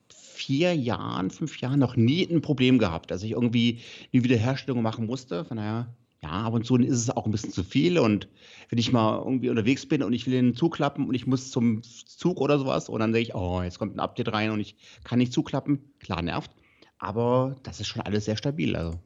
[0.08, 3.80] vier Jahren, fünf Jahren noch nie ein Problem gehabt, dass ich irgendwie
[4.12, 5.44] eine Wiederherstellung machen musste.
[5.44, 5.88] Von daher
[6.26, 7.98] ja, ab und zu ist es auch ein bisschen zu viel.
[7.98, 8.28] Und
[8.68, 11.82] wenn ich mal irgendwie unterwegs bin und ich will den zuklappen und ich muss zum
[11.82, 14.76] Zug oder sowas, und dann denke ich, oh, jetzt kommt ein Update rein und ich
[15.04, 16.50] kann nicht zuklappen, klar nervt.
[16.98, 18.74] Aber das ist schon alles sehr stabil.
[18.74, 18.98] Also.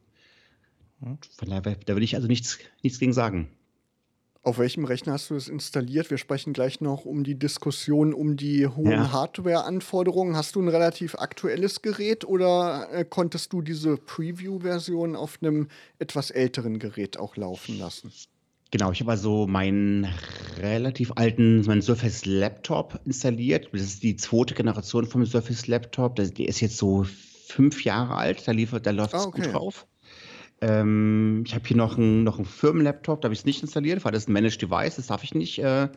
[1.01, 1.17] Hm.
[1.37, 3.49] Von daher, da will ich also nichts, nichts gegen sagen.
[4.43, 6.09] Auf welchem Rechner hast du es installiert?
[6.09, 9.11] Wir sprechen gleich noch um die Diskussion um die hohen ja.
[9.11, 10.35] Hardware-Anforderungen.
[10.35, 15.67] Hast du ein relativ aktuelles Gerät oder äh, konntest du diese Preview-Version auf einem
[15.99, 18.11] etwas älteren Gerät auch laufen lassen?
[18.71, 20.07] Genau, ich habe also meinen
[20.57, 23.69] relativ alten, meinen Surface Laptop installiert.
[23.73, 26.15] Das ist die zweite Generation vom Surface Laptop.
[26.15, 27.05] Der ist jetzt so
[27.47, 28.47] fünf Jahre alt.
[28.47, 29.41] Da, liefert, da läuft es ah, okay.
[29.41, 29.85] gut drauf.
[30.61, 34.11] Ähm, ich habe hier noch einen noch Firmenlaptop, da habe ich es nicht installiert, weil
[34.11, 35.89] das ist ein Managed Device, das darf ich nicht, äh,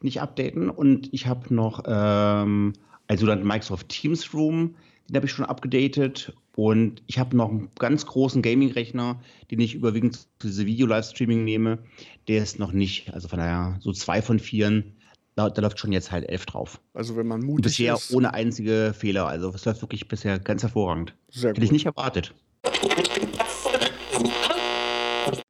[0.00, 0.70] nicht updaten.
[0.70, 2.72] Und ich habe noch ähm,
[3.08, 4.74] Also dann Microsoft Teams Room,
[5.08, 6.32] den habe ich schon abgedatet.
[6.56, 11.78] Und ich habe noch einen ganz großen Gaming-Rechner, den ich überwiegend zu diese Video-Livestreaming nehme.
[12.28, 14.96] Der ist noch nicht, also von daher so zwei von vieren.
[15.34, 16.80] Da, da läuft schon jetzt halt elf drauf.
[16.94, 18.10] Also wenn man mutig bisher ist.
[18.14, 19.26] ohne einzige Fehler.
[19.28, 21.14] Also es läuft wirklich bisher ganz hervorragend.
[21.28, 21.72] Sehr Hätte ich gut.
[21.74, 22.34] nicht erwartet.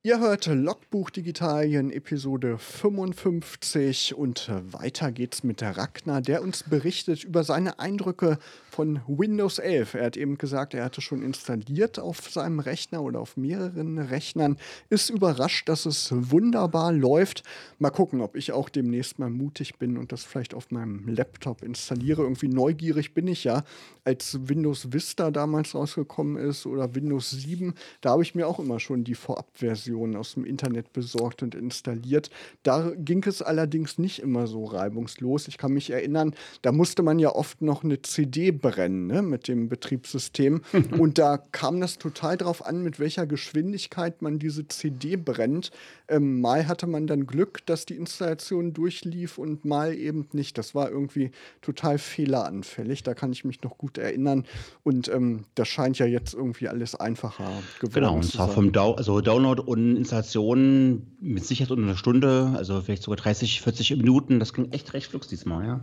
[0.07, 7.43] Ihr hört Logbuch Digitalien Episode 55 und weiter geht's mit Ragnar, der uns berichtet über
[7.43, 8.39] seine Eindrücke
[8.71, 9.95] von Windows 11.
[9.95, 14.59] Er hat eben gesagt, er hatte schon installiert auf seinem Rechner oder auf mehreren Rechnern,
[14.91, 17.43] ist überrascht, dass es wunderbar läuft.
[17.81, 21.65] Mal gucken, ob ich auch demnächst mal mutig bin und das vielleicht auf meinem Laptop
[21.65, 22.23] installiere.
[22.23, 23.65] Irgendwie neugierig bin ich ja,
[24.05, 28.79] als Windows Vista damals rausgekommen ist oder Windows 7, da habe ich mir auch immer
[28.79, 32.31] schon die Vorabversion aus dem Internet besorgt und installiert.
[32.63, 35.49] Da ging es allerdings nicht immer so reibungslos.
[35.49, 39.49] Ich kann mich erinnern, da musste man ja oft noch eine CD brennen ne, mit
[39.49, 40.61] dem Betriebssystem.
[40.99, 45.71] und da kam das total drauf an, mit welcher Geschwindigkeit man diese CD brennt.
[46.09, 50.59] Ähm, mal hatte man dann Glück, dass die Installation durchlief und mal eben nicht.
[50.59, 51.31] Das war irgendwie
[51.63, 53.03] total fehleranfällig.
[53.03, 54.45] Da kann ich mich noch gut erinnern.
[54.83, 58.55] Und ähm, das scheint ja jetzt irgendwie alles einfacher geworden Genau, und zu zwar sein.
[58.55, 63.61] vom Dau also Download und Installation mit Sicherheit unter einer Stunde, also vielleicht sogar 30,
[63.61, 64.41] 40 Minuten.
[64.41, 65.81] Das ging echt recht flugs diesmal, ja.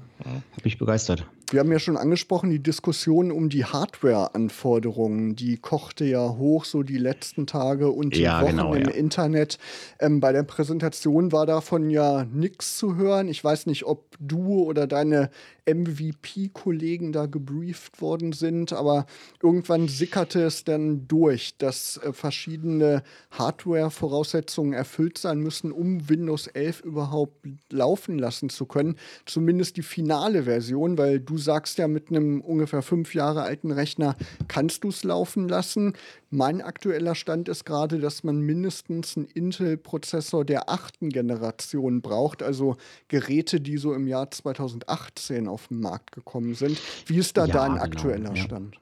[0.55, 1.25] Hab mich begeistert.
[1.51, 6.81] Wir haben ja schon angesprochen, die Diskussion um die Hardware-Anforderungen, die kochte ja hoch so
[6.81, 8.91] die letzten Tage und die Ja, Wochen genau, im ja.
[8.91, 9.59] Internet.
[9.99, 13.27] Ähm, bei der Präsentation war davon ja nichts zu hören.
[13.27, 15.29] Ich weiß nicht, ob du oder deine
[15.65, 19.05] MVP-Kollegen da gebrieft worden sind, aber
[19.41, 23.03] irgendwann sickerte es dann durch, dass äh, verschiedene
[23.93, 28.97] Hardware-Voraussetzungen erfüllt sein müssen, um Windows 11 überhaupt laufen lassen zu können.
[29.25, 34.15] Zumindest die finale Version, weil du sagst ja, mit einem ungefähr fünf Jahre alten Rechner
[34.47, 35.93] kannst du es laufen lassen.
[36.29, 42.75] Mein aktueller Stand ist gerade, dass man mindestens einen Intel-Prozessor der achten Generation braucht, also
[43.07, 46.79] Geräte, die so im Jahr 2018 auf den Markt gekommen sind.
[47.05, 48.43] Wie ist da Ja, dein genau, aktueller ja.
[48.43, 48.77] Stand?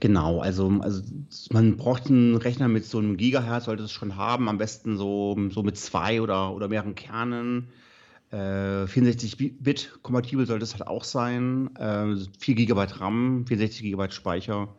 [0.00, 1.02] Genau, also, also
[1.50, 5.36] man braucht einen Rechner mit so einem Gigahertz, sollte es schon haben, am besten so,
[5.50, 7.68] so mit zwei oder, oder mehreren Kernen.
[8.30, 8.36] Äh,
[8.86, 11.70] 64-Bit kompatibel sollte es halt auch sein.
[11.76, 14.74] Äh, 4 GB RAM, 64 GB Speicher.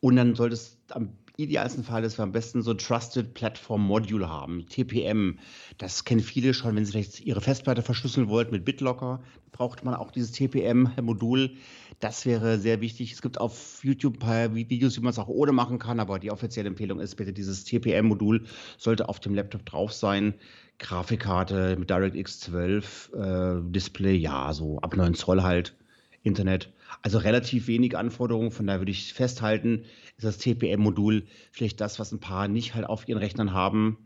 [0.00, 4.28] Und dann sollte es am idealsten Fall, dass wir am besten so Trusted Platform Module
[4.28, 5.38] haben, TPM.
[5.78, 9.22] Das kennen viele schon, wenn sie vielleicht ihre Festplatte verschlüsseln wollten mit BitLocker,
[9.52, 11.52] braucht man auch dieses TPM-Modul.
[12.00, 13.12] Das wäre sehr wichtig.
[13.12, 16.18] Es gibt auf YouTube ein paar Videos, wie man es auch ohne machen kann, aber
[16.18, 18.44] die offizielle Empfehlung ist bitte dieses TPM-Modul
[18.76, 20.34] sollte auf dem Laptop drauf sein.
[20.80, 25.76] Grafikkarte mit DirectX 12, äh, Display, ja, so ab 9 Zoll halt.
[26.24, 26.72] Internet.
[27.02, 29.84] Also relativ wenig Anforderungen, von daher würde ich festhalten,
[30.16, 33.98] ist das TPM-Modul vielleicht das, was ein paar nicht halt auf ihren Rechnern haben.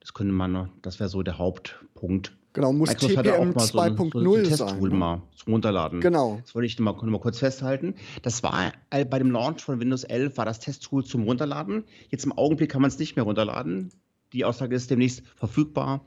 [0.00, 2.32] Das könnte man, das wäre so der Hauptpunkt.
[2.52, 4.68] Genau, muss Microsoft TPM auch mal so ein- so 2.0 sein.
[4.68, 4.94] Testtool ne?
[4.96, 6.00] mal zum Runterladen.
[6.00, 6.40] Genau.
[6.42, 7.94] Das wollte ich mal, mal kurz festhalten.
[8.22, 11.84] Das war äh, bei dem Launch von Windows 11 war das Testtool zum Runterladen.
[12.08, 13.92] Jetzt im Augenblick kann man es nicht mehr runterladen.
[14.32, 16.04] Die Aussage ist demnächst verfügbar.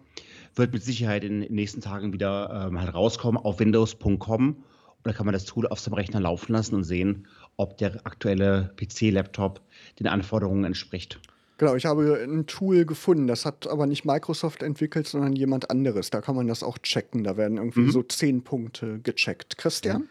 [0.56, 4.58] Wird mit Sicherheit in den nächsten Tagen wieder ähm, halt rauskommen auf windows.com.
[5.04, 8.74] Da kann man das Tool auf seinem Rechner laufen lassen und sehen, ob der aktuelle
[8.78, 9.62] PC-Laptop
[10.00, 11.20] den Anforderungen entspricht.
[11.58, 16.10] Genau, ich habe ein Tool gefunden, das hat aber nicht Microsoft entwickelt, sondern jemand anderes.
[16.10, 17.24] Da kann man das auch checken.
[17.24, 17.92] Da werden irgendwie Mhm.
[17.92, 19.58] so zehn Punkte gecheckt.
[19.58, 20.10] Christian?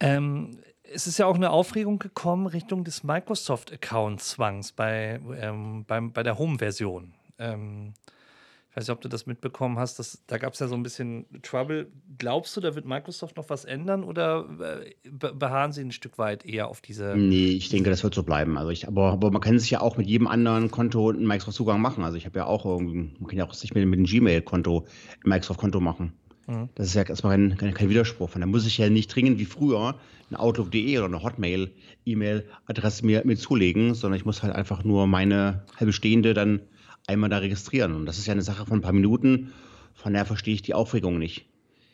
[0.00, 6.22] Ähm, es ist ja auch eine Aufregung gekommen Richtung des Microsoft-Account-Zwangs bei, ähm, beim, bei
[6.22, 7.14] der Home-Version.
[7.38, 7.92] Ähm,
[8.76, 9.98] ich weiß nicht, ob du das mitbekommen hast.
[9.98, 11.90] Das, da gab es ja so ein bisschen Trouble.
[12.18, 16.18] Glaubst du, da wird Microsoft noch was ändern oder äh, be beharren sie ein Stück
[16.18, 17.16] weit eher auf diese.
[17.16, 18.58] Nee, ich denke, das wird so bleiben.
[18.58, 21.80] Also ich, aber, aber man kann sich ja auch mit jedem anderen Konto einen Microsoft-Zugang
[21.80, 22.04] machen.
[22.04, 24.84] Also ich habe ja auch irgendwie, man kann ja auch sich mit, mit einem Gmail-Konto
[25.24, 26.12] ein Microsoft-Konto machen.
[26.46, 26.68] Mhm.
[26.74, 28.28] Das ist ja erstmal kein, kein, kein Widerspruch.
[28.28, 29.94] Von da muss ich ja nicht dringend wie früher
[30.28, 35.64] eine Outlook.de oder eine Hotmail-E-Mail-Adresse mir, mir zulegen, sondern ich muss halt einfach nur meine
[35.80, 36.60] bestehende dann
[37.06, 37.94] einmal da registrieren.
[37.94, 39.52] Und das ist ja eine Sache von ein paar Minuten.
[39.94, 41.46] Von daher verstehe ich die Aufregung nicht.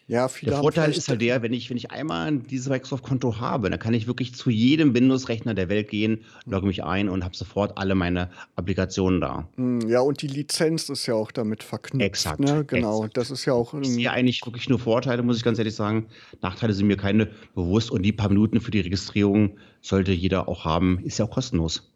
[0.08, 3.78] Ja, Der Vorteil ist halt der, wenn ich, wenn ich einmal dieses Microsoft-Konto habe, dann
[3.78, 7.78] kann ich wirklich zu jedem Windows-Rechner der Welt gehen, logge mich ein und habe sofort
[7.78, 9.48] alle meine Applikationen da.
[9.54, 12.04] Hm, Ja, und die Lizenz ist ja auch damit verknüpft.
[12.04, 12.64] Exakt, Ne?
[12.66, 13.16] Genau, exakt.
[13.16, 13.72] das ist ja auch.
[13.74, 16.06] Ich sehe eigentlich wirklich nur Vorteile, muss ich ganz ehrlich sagen.
[16.42, 20.64] Nachteile sind mir keine bewusst und die paar Minuten für die Registrierung sollte jeder auch
[20.64, 21.91] haben, ist ja auch kostenlos.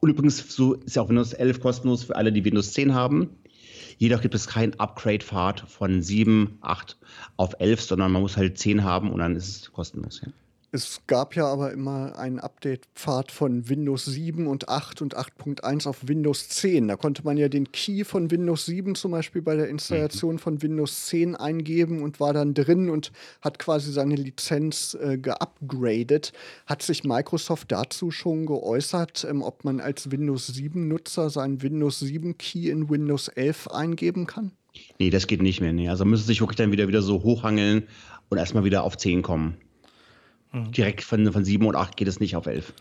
[0.00, 3.30] Und übrigens, so ist ja auch Windows 11 kostenlos für alle, die Windows 10 haben.
[3.98, 6.98] Jedoch gibt es keinen Upgrade-Pfad von 7, 8
[7.36, 10.22] auf 11, sondern man muss halt 10 haben und dann ist es kostenlos.
[10.24, 10.32] Ja.
[10.72, 16.06] Es gab ja aber immer einen Update-Pfad von Windows 7 und 8 und 8.1 auf
[16.06, 16.86] Windows 10.
[16.86, 20.38] Da konnte man ja den Key von Windows 7 zum Beispiel bei der Installation mhm.
[20.38, 26.32] von Windows 10 eingeben und war dann drin und hat quasi seine Lizenz äh, geupgradet.
[26.66, 32.38] Hat sich Microsoft dazu schon geäußert, ähm, ob man als Windows 7-Nutzer seinen Windows 7
[32.38, 34.52] Key in Windows 11 eingeben kann?
[35.00, 35.72] Nee, das geht nicht mehr.
[35.72, 35.88] Nee.
[35.88, 37.88] Also müsste sich wirklich dann wieder, wieder so hochhangeln
[38.28, 39.56] und erstmal wieder auf 10 kommen.
[40.52, 40.72] Mhm.
[40.72, 42.72] Direkt von, von 7 und 8 geht es nicht auf 11.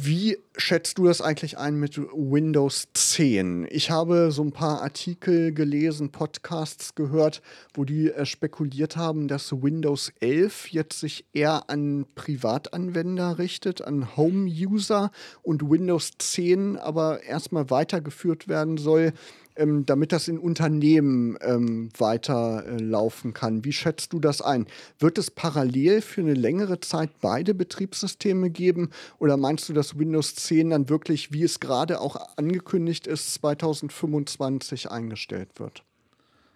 [0.00, 3.68] Wie schätzt du das eigentlich ein mit Windows 10?
[3.70, 7.42] Ich habe so ein paar Artikel gelesen, Podcasts gehört,
[7.74, 14.16] wo die äh, spekuliert haben, dass Windows 11 jetzt sich eher an Privatanwender richtet, an
[14.16, 15.10] Home-User
[15.42, 19.12] und Windows 10 aber erstmal weitergeführt werden soll
[19.56, 23.64] ähm, damit das in Unternehmen ähm, weiterlaufen äh, kann.
[23.64, 24.66] Wie schätzt du das ein?
[24.98, 30.34] Wird es parallel für eine längere Zeit beide Betriebssysteme geben oder meinst du, dass Windows
[30.34, 35.84] 10 dann wirklich, wie es gerade auch angekündigt ist, 2025 eingestellt wird?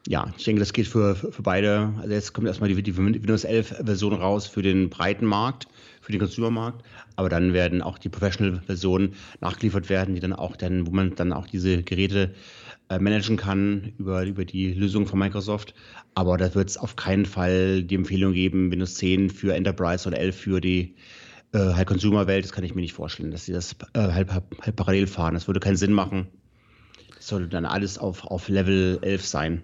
[0.08, 1.92] Ja, ich denke, das geht für, für, beide.
[1.98, 5.66] Also jetzt kommt erstmal die, die Windows 11 Version raus für den breiten Markt,
[6.00, 6.84] für den Consumer-Markt.
[7.16, 11.32] Aber dann werden auch die Professional-Versionen nachgeliefert werden, die dann auch dann, wo man dann
[11.32, 12.34] auch diese Geräte
[12.88, 15.74] äh, managen kann über, über die Lösung von Microsoft.
[16.14, 20.18] Aber da wird es auf keinen Fall die Empfehlung geben, Windows 10 für Enterprise oder
[20.18, 20.94] 11 für die
[21.52, 22.44] äh, halt Consumer-Welt.
[22.44, 25.34] Das kann ich mir nicht vorstellen, dass sie das äh, halb, halb parallel fahren.
[25.34, 26.28] Das würde keinen Sinn machen.
[27.14, 29.62] Das sollte dann alles auf, auf Level 11 sein.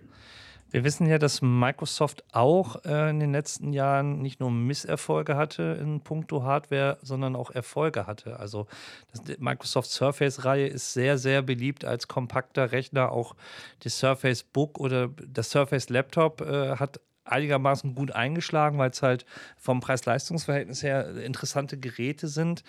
[0.72, 5.78] Wir wissen ja, dass Microsoft auch äh, in den letzten Jahren nicht nur Misserfolge hatte
[5.78, 8.40] in puncto Hardware, sondern auch Erfolge hatte.
[8.40, 8.66] Also
[9.12, 13.12] das, Microsoft Surface-Reihe ist sehr, sehr beliebt als kompakter Rechner.
[13.12, 13.36] Auch
[13.82, 19.26] die Surface Book oder das Surface Laptop äh, hat einigermaßen gut eingeschlagen, weil es halt
[19.58, 22.64] vom Preis-Leistungs-Verhältnis her interessante Geräte sind.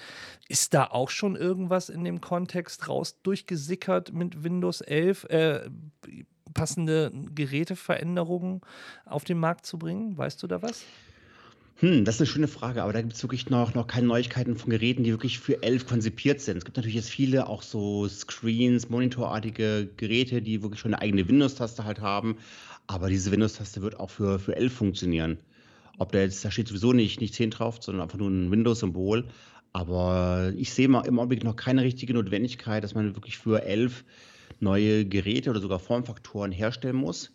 [0.49, 5.23] Ist da auch schon irgendwas in dem Kontext raus durchgesickert mit Windows 11?
[5.29, 5.69] Äh,
[6.53, 8.61] passende Geräteveränderungen
[9.05, 10.17] auf den Markt zu bringen?
[10.17, 10.83] Weißt du da was?
[11.77, 14.55] Hm, das ist eine schöne Frage, aber da gibt es wirklich noch, noch keine Neuigkeiten
[14.55, 16.57] von Geräten, die wirklich für 11 konzipiert sind.
[16.57, 21.27] Es gibt natürlich jetzt viele auch so Screens, monitorartige Geräte, die wirklich schon eine eigene
[21.27, 22.37] Windows-Taste halt haben,
[22.87, 25.39] aber diese Windows-Taste wird auch für, für 11 funktionieren.
[25.97, 29.25] Ob da jetzt, da steht sowieso nicht, nicht 10 drauf, sondern einfach nur ein Windows-Symbol.
[29.73, 34.03] Aber ich sehe mal im Augenblick noch keine richtige Notwendigkeit, dass man wirklich für 11
[34.59, 37.31] neue Geräte oder sogar Formfaktoren herstellen muss.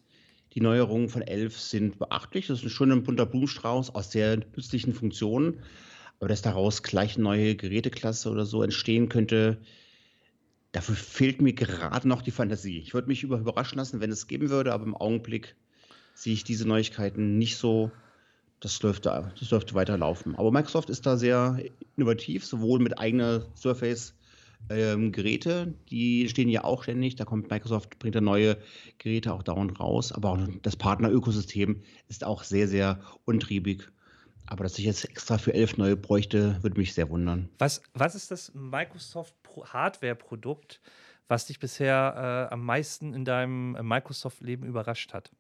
[0.55, 2.47] Die Neuerungen von 11 sind beachtlich.
[2.47, 5.61] Das ist ein bunter Blumenstrauß aus sehr nützlichen Funktionen.
[6.19, 9.59] Aber dass daraus gleich eine neue Geräteklasse oder so entstehen könnte,
[10.73, 12.79] dafür fehlt mir gerade noch die Fantasie.
[12.79, 15.55] Ich würde mich überraschen lassen, wenn es geben würde, aber im Augenblick
[16.15, 17.93] sehe ich diese Neuigkeiten nicht so.
[18.61, 20.35] Das dürfte, das dürfte weiterlaufen.
[20.35, 21.63] Aber Microsoft ist da sehr
[21.97, 24.15] innovativ, sowohl mit eigener Surface
[24.71, 27.17] ähm, Geräte, die stehen ja auch ständig.
[27.17, 28.59] Da kommt Microsoft, bringt da neue
[28.99, 30.13] Geräte auch dauernd raus.
[30.13, 33.89] Aber auch das Partnerökosystem ist auch sehr, sehr untriebig.
[34.47, 37.51] Aber dass ich jetzt extra für elf neue bräuchte, würde mich sehr wundern.
[37.59, 40.81] Was, was ist das Microsoft Hardware-Produkt,
[41.27, 45.33] was dich bisher äh, am meisten in deinem Microsoft-Leben überrascht hat?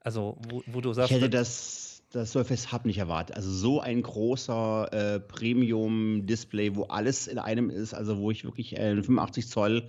[0.00, 1.10] Also, wo, wo du sagst.
[1.10, 3.36] Ich hätte das das Surface Hub nicht erwartet.
[3.36, 8.76] Also so ein großer äh, Premium-Display, wo alles in einem ist, also wo ich wirklich
[8.76, 9.88] äh, ein 85 Zoll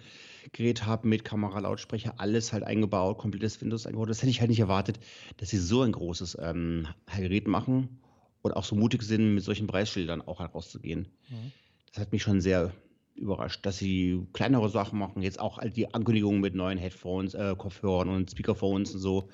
[0.54, 4.10] Gerät habe mit Kamera, Lautsprecher, alles halt eingebaut, komplettes Windows eingebaut.
[4.10, 5.00] Das hätte ich halt nicht erwartet,
[5.38, 8.00] dass sie so ein großes ähm, Gerät machen
[8.42, 11.08] und auch so mutig sind, mit solchen Preisschildern auch herauszugehen.
[11.30, 11.52] Mhm.
[11.92, 12.72] Das hat mich schon sehr
[13.16, 15.22] überrascht, dass sie kleinere Sachen machen.
[15.22, 19.30] Jetzt auch die Ankündigungen mit neuen Headphones, äh, Kopfhörern und Speakerphones und so.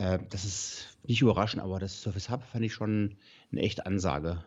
[0.00, 3.16] Äh, das ist nicht überraschend, aber das Surface Hub fand ich schon
[3.52, 4.42] eine echte Ansage.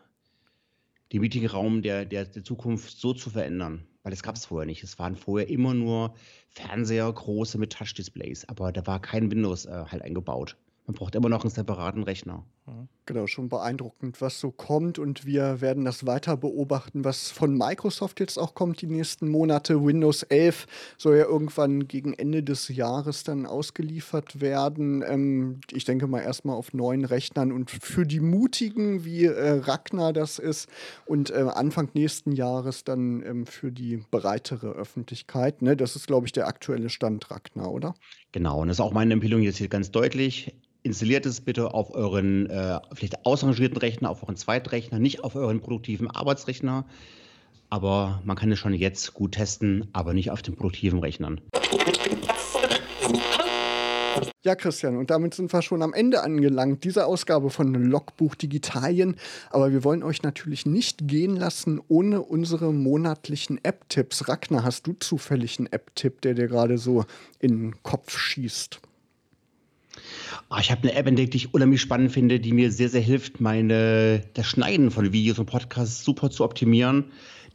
[1.12, 4.82] Den Meetingraum der, der, der Zukunft so zu verändern, weil das gab es vorher nicht.
[4.82, 6.14] Es waren vorher immer nur
[6.48, 10.56] Fernseher, große mit Touch-Displays, aber da war kein Windows äh, halt eingebaut.
[10.86, 12.44] Man braucht immer noch einen separaten Rechner.
[13.06, 14.98] Genau, schon beeindruckend, was so kommt.
[14.98, 19.84] Und wir werden das weiter beobachten, was von Microsoft jetzt auch kommt die nächsten Monate.
[19.84, 25.04] Windows 11 soll ja irgendwann gegen Ende des Jahres dann ausgeliefert werden.
[25.06, 30.14] Ähm, ich denke mal erstmal auf neuen Rechnern und für die Mutigen, wie äh, Ragnar
[30.14, 30.70] das ist.
[31.04, 35.60] Und äh, Anfang nächsten Jahres dann ähm, für die breitere Öffentlichkeit.
[35.60, 35.76] Ne?
[35.76, 37.94] Das ist, glaube ich, der aktuelle Stand, Ragnar, oder?
[38.32, 40.54] Genau, und das ist auch meine Empfehlung jetzt hier ganz deutlich
[40.84, 45.60] installiert es bitte auf euren äh, vielleicht ausrangierten Rechner, auf euren Zweitrechner, nicht auf euren
[45.60, 46.84] produktiven Arbeitsrechner.
[47.68, 51.40] Aber man kann es schon jetzt gut testen, aber nicht auf den produktiven Rechnern.
[54.44, 59.16] Ja, Christian, und damit sind wir schon am Ende angelangt, dieser Ausgabe von Logbuch Digitalien.
[59.50, 64.28] Aber wir wollen euch natürlich nicht gehen lassen ohne unsere monatlichen App-Tipps.
[64.28, 67.06] Ragnar, hast du zufällig einen App-Tipp, der dir gerade so
[67.40, 68.80] in den Kopf schießt?
[70.50, 73.00] Oh, ich habe eine App entdeckt, die ich unheimlich spannend finde, die mir sehr, sehr
[73.00, 77.06] hilft, meine, das Schneiden von Videos und Podcasts super zu optimieren.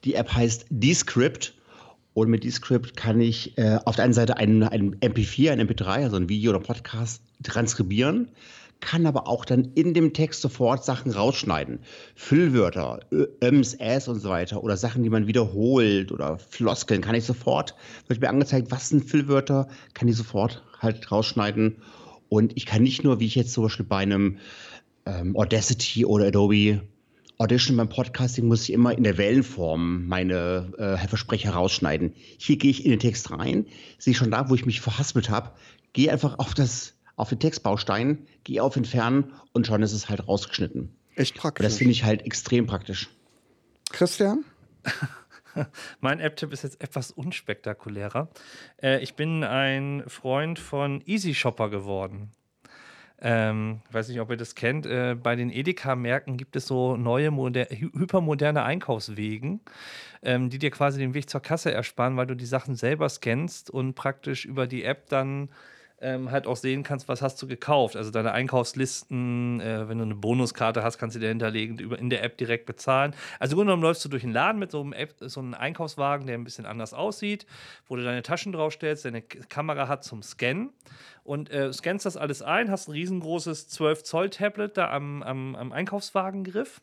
[0.03, 1.53] Die App heißt Descript.
[2.13, 5.85] Und mit Descript kann ich äh, auf der einen Seite ein, ein MP4, ein MP3,
[5.85, 8.29] also ein Video oder Podcast transkribieren,
[8.81, 11.79] kann aber auch dann in dem Text sofort Sachen rausschneiden.
[12.15, 13.01] Füllwörter,
[13.43, 17.75] Öms, Äs und so weiter oder Sachen, die man wiederholt oder Floskeln, kann ich sofort,
[18.07, 21.77] wird mir angezeigt, was sind Füllwörter, kann ich sofort halt rausschneiden.
[22.29, 24.37] Und ich kann nicht nur, wie ich jetzt zum Beispiel bei einem
[25.05, 26.81] ähm, Audacity oder Adobe
[27.39, 32.13] Audition beim Podcasting muss ich immer in der Wellenform meine äh, Versprecher rausschneiden.
[32.37, 33.65] Hier gehe ich in den Text rein,
[33.97, 35.51] sehe schon da, wo ich mich verhaspelt habe,
[35.93, 40.27] gehe einfach auf das auf den Textbaustein, gehe auf Entfernen und schon ist es halt
[40.27, 40.89] rausgeschnitten.
[41.15, 41.63] Echt praktisch.
[41.63, 43.09] Und das finde ich halt extrem praktisch.
[43.91, 44.43] Christian?
[45.99, 48.29] mein App-Tipp ist jetzt etwas unspektakulärer.
[48.81, 52.31] Äh, ich bin ein Freund von Easy Shopper geworden.
[53.21, 54.85] Ähm, weiß nicht, ob ihr das kennt.
[54.85, 59.59] Äh, bei den Edeka-Märkten gibt es so neue, hypermoderne Einkaufswegen,
[60.23, 63.69] ähm, die dir quasi den Weg zur Kasse ersparen, weil du die Sachen selber scannst
[63.69, 65.49] und praktisch über die App dann
[66.01, 67.95] ähm, halt auch sehen kannst, was hast du gekauft.
[67.95, 72.09] Also deine Einkaufslisten, äh, wenn du eine Bonuskarte hast, kannst du dir hinterlegen, über, in
[72.09, 73.13] der App direkt bezahlen.
[73.39, 75.53] Also im Grunde genommen läufst du durch den Laden mit so einem, App, so einem
[75.53, 77.45] Einkaufswagen, der ein bisschen anders aussieht,
[77.87, 80.71] wo du deine Taschen draufstellst, deine Kamera hat zum Scannen
[81.23, 85.55] und äh, scannst das alles ein, hast ein riesengroßes 12 Zoll Tablet da am, am,
[85.55, 86.81] am Einkaufswagengriff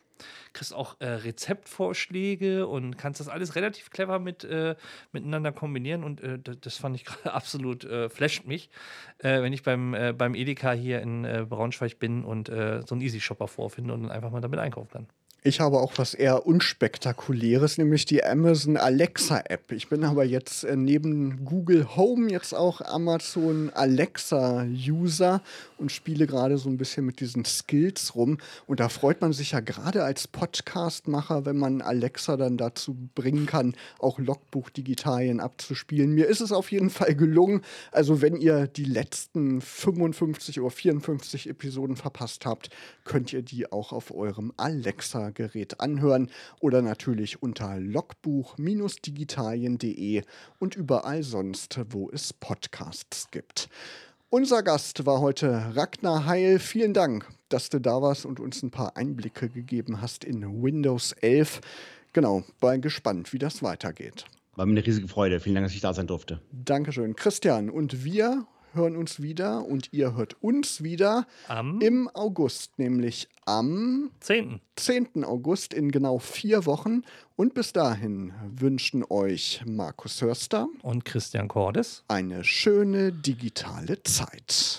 [0.52, 4.76] kriegst auch äh, Rezeptvorschläge und kannst das alles relativ clever mit, äh,
[5.12, 8.70] miteinander kombinieren und äh, das fand ich gerade absolut, äh, flasht mich,
[9.18, 13.00] äh, wenn ich beim, äh, beim Edeka hier in äh, Braunschweig bin und so einen
[13.00, 15.06] Easy Shopper vorfinde und dann einfach mal damit einkaufen kann.
[15.46, 19.70] Ich habe auch was eher unspektakuläres, nämlich die Amazon Alexa App.
[19.70, 25.40] Ich bin aber jetzt äh, neben Google Home jetzt auch Amazon Alexa User
[25.78, 28.38] und spiele gerade so ein bisschen mit diesen Skills rum.
[28.66, 33.46] Und da freut man sich ja gerade als Podcastmacher, wenn man Alexa dann dazu bringen
[33.46, 36.10] kann, auch Logbuch-Digitalien abzuspielen.
[36.10, 37.60] Mir ist es auf jeden Fall gelungen.
[37.92, 42.70] Also wenn ihr die letzten 55 oder 54 Episoden verpasst habt,
[43.04, 46.28] könnt ihr die auch auf eurem Alexa Gerät anhören
[46.60, 50.22] oder natürlich unter logbuch-digitalien.de
[50.58, 53.68] und überall sonst, wo es Podcasts gibt.
[54.28, 56.58] Unser Gast war heute Ragnar Heil.
[56.58, 61.12] Vielen Dank, dass du da warst und uns ein paar Einblicke gegeben hast in Windows
[61.12, 61.60] 11.
[62.12, 64.24] Genau, bin gespannt, wie das weitergeht.
[64.56, 65.38] War mir eine riesige Freude.
[65.38, 66.40] Vielen Dank, dass ich da sein durfte.
[66.50, 67.14] Dankeschön.
[67.14, 68.46] Christian, und wir
[68.76, 74.60] hören uns wieder und ihr hört uns wieder am im August, nämlich am 10.
[74.76, 75.24] 10.
[75.24, 77.02] August in genau vier Wochen.
[77.34, 84.78] Und bis dahin wünschen euch Markus Hörster und Christian Cordes eine schöne digitale Zeit.